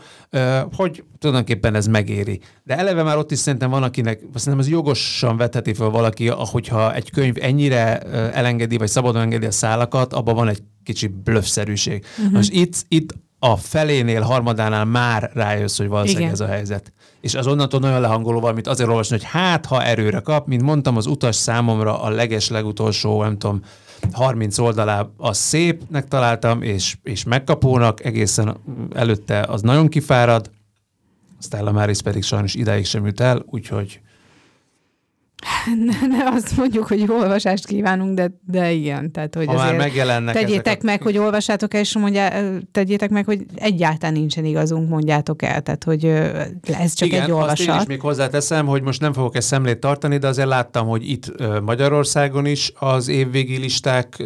hogy 0.77 1.05
tulajdonképpen 1.19 1.75
ez 1.75 1.87
megéri. 1.87 2.41
De 2.63 2.77
eleve 2.77 3.03
már 3.03 3.17
ott 3.17 3.31
is 3.31 3.39
szerintem 3.39 3.71
van, 3.71 3.83
akinek 3.83 4.21
szerintem 4.35 4.59
ez 4.59 4.69
jogosan 4.69 5.37
vetheti 5.37 5.75
fel 5.75 5.89
valaki, 5.89 6.29
ahogyha 6.29 6.95
egy 6.95 7.11
könyv 7.11 7.37
ennyire 7.41 7.99
elengedi, 8.33 8.77
vagy 8.77 8.89
szabadon 8.89 9.23
engedi 9.23 9.47
a 9.47 9.51
szálakat, 9.51 10.13
abban 10.13 10.35
van 10.35 10.49
egy 10.49 10.63
kicsi 10.85 11.07
blöffszerűség. 11.07 12.05
Uh-huh. 12.19 12.33
Most 12.33 12.53
itt, 12.53 12.85
itt 12.89 13.15
a 13.39 13.57
felénél, 13.57 14.21
harmadánál 14.21 14.85
már 14.85 15.31
rájössz, 15.35 15.79
hogy 15.79 15.89
valószínűleg 15.89 16.23
Igen. 16.23 16.35
ez 16.35 16.41
a 16.41 16.47
helyzet. 16.47 16.93
És 17.21 17.35
az 17.35 17.47
onnantól 17.47 17.81
nagyon 17.81 18.01
lehangoló 18.01 18.41
valamit 18.41 18.67
azért 18.67 18.89
olvasni, 18.89 19.17
hogy 19.17 19.27
hát, 19.31 19.67
ha 19.67 19.85
erőre 19.85 20.21
kap, 20.21 20.47
mint 20.47 20.63
mondtam, 20.63 20.97
az 20.97 21.07
utas 21.07 21.37
számomra 21.37 22.03
a 22.03 22.09
leges 22.09 22.49
legutolsó, 22.49 23.23
nem 23.23 23.39
tudom, 23.39 23.63
30 24.13 24.59
oldalá 24.59 25.07
az 25.17 25.39
szépnek 25.39 26.09
találtam, 26.09 26.63
és, 26.63 26.97
és 27.03 27.25
megkapónak, 27.25 28.05
egészen 28.05 28.57
előtte 28.95 29.41
az 29.41 29.63
nagyon 29.63 29.89
kifárad, 29.89 30.51
Stella 31.41 31.73
Maris 31.73 32.03
pedig 32.03 32.23
sajnos 32.23 32.55
idáig 32.55 32.85
sem 32.85 33.07
jut 33.07 33.21
el, 33.21 33.43
úgyhogy 33.47 34.01
ne, 35.87 36.07
ne 36.07 36.25
azt 36.25 36.57
mondjuk, 36.57 36.87
hogy 36.87 37.01
jó 37.01 37.19
olvasást 37.19 37.67
kívánunk, 37.67 38.15
de, 38.15 38.31
de 38.47 38.71
igen. 38.71 39.13
Tehát, 39.13 39.35
hogy 39.35 39.47
ha 39.47 39.53
már 39.53 39.77
megjelennek 39.77 40.35
tegyétek 40.35 40.83
meg, 40.83 41.01
a... 41.01 41.03
hogy 41.03 41.19
olvassátok 41.19 41.75
el, 41.75 41.81
és 41.81 41.97
mondja, 41.97 42.29
tegyétek 42.73 43.11
meg, 43.11 43.25
hogy 43.25 43.45
egyáltalán 43.55 44.15
nincsen 44.15 44.45
igazunk, 44.45 44.89
mondjátok 44.89 45.43
el. 45.43 45.61
Tehát, 45.61 45.85
hogy 45.85 46.05
ez 46.63 46.93
csak 46.93 47.09
igen, 47.09 47.23
egy 47.23 47.31
olvasat. 47.31 47.59
Azt 47.59 47.69
én 47.69 47.81
is 47.81 47.87
még 47.87 48.01
hozzáteszem, 48.01 48.67
hogy 48.67 48.83
most 48.83 49.01
nem 49.01 49.13
fogok 49.13 49.37
ezt 49.37 49.47
szemlét 49.47 49.79
tartani, 49.79 50.19
de 50.19 50.27
azért 50.27 50.49
láttam, 50.49 50.87
hogy 50.89 51.11
itt 51.11 51.33
Magyarországon 51.63 52.47
is 52.47 52.73
az 52.79 53.09
évvégi 53.09 53.57
listák, 53.57 54.23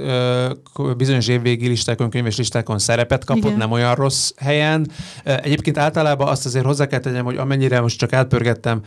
bizonyos 0.97 1.29
évvégi 1.29 1.69
listákon, 1.69 2.11
könyves 2.11 2.37
listákon 2.37 2.79
szerepet 2.79 3.25
kapott, 3.25 3.45
igen. 3.45 3.57
nem 3.57 3.71
olyan 3.71 3.95
rossz 3.95 4.33
helyen. 4.37 4.91
Egyébként 5.25 5.79
általában 5.79 6.29
azt 6.29 6.47
azért 6.47 6.65
hozzá 6.65 6.87
kell 6.87 7.01
tegyem, 7.01 7.25
hogy 7.25 7.37
amennyire 7.37 7.81
most 7.81 7.99
csak 7.99 8.13
átpörgettem, 8.13 8.83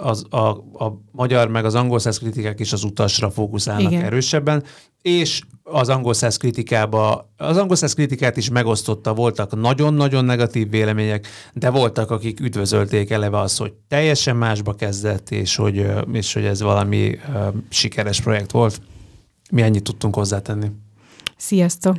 az, 0.00 0.24
a, 0.30 0.48
a 0.84 1.00
magyar 1.10 1.48
meg 1.48 1.64
az 1.64 1.74
angol 1.74 1.98
száz 1.98 2.18
kritikák 2.18 2.60
is 2.60 2.72
az 2.72 2.84
utasra 2.84 3.30
fókuszálnak 3.30 3.92
Igen. 3.92 4.04
erősebben, 4.04 4.64
és 5.02 5.40
az 5.62 5.88
angol 5.88 6.14
száz 6.14 6.36
kritikába, 6.36 7.32
az 7.36 7.56
angol 7.56 7.76
száz 7.76 7.94
kritikát 7.94 8.36
is 8.36 8.50
megosztotta, 8.50 9.14
voltak 9.14 9.60
nagyon-nagyon 9.60 10.24
negatív 10.24 10.70
vélemények, 10.70 11.26
de 11.52 11.70
voltak, 11.70 12.10
akik 12.10 12.40
üdvözölték 12.40 13.10
eleve 13.10 13.38
azt, 13.38 13.58
hogy 13.58 13.72
teljesen 13.88 14.36
másba 14.36 14.74
kezdett, 14.74 15.30
és 15.30 15.56
hogy, 15.56 15.86
és 16.12 16.32
hogy 16.32 16.44
ez 16.44 16.62
valami 16.62 17.18
sikeres 17.68 18.20
projekt 18.20 18.50
volt. 18.50 18.80
Mi 19.50 19.62
ennyit 19.62 19.82
tudtunk 19.82 20.14
hozzátenni. 20.14 20.70
Sziasztok! 21.36 21.96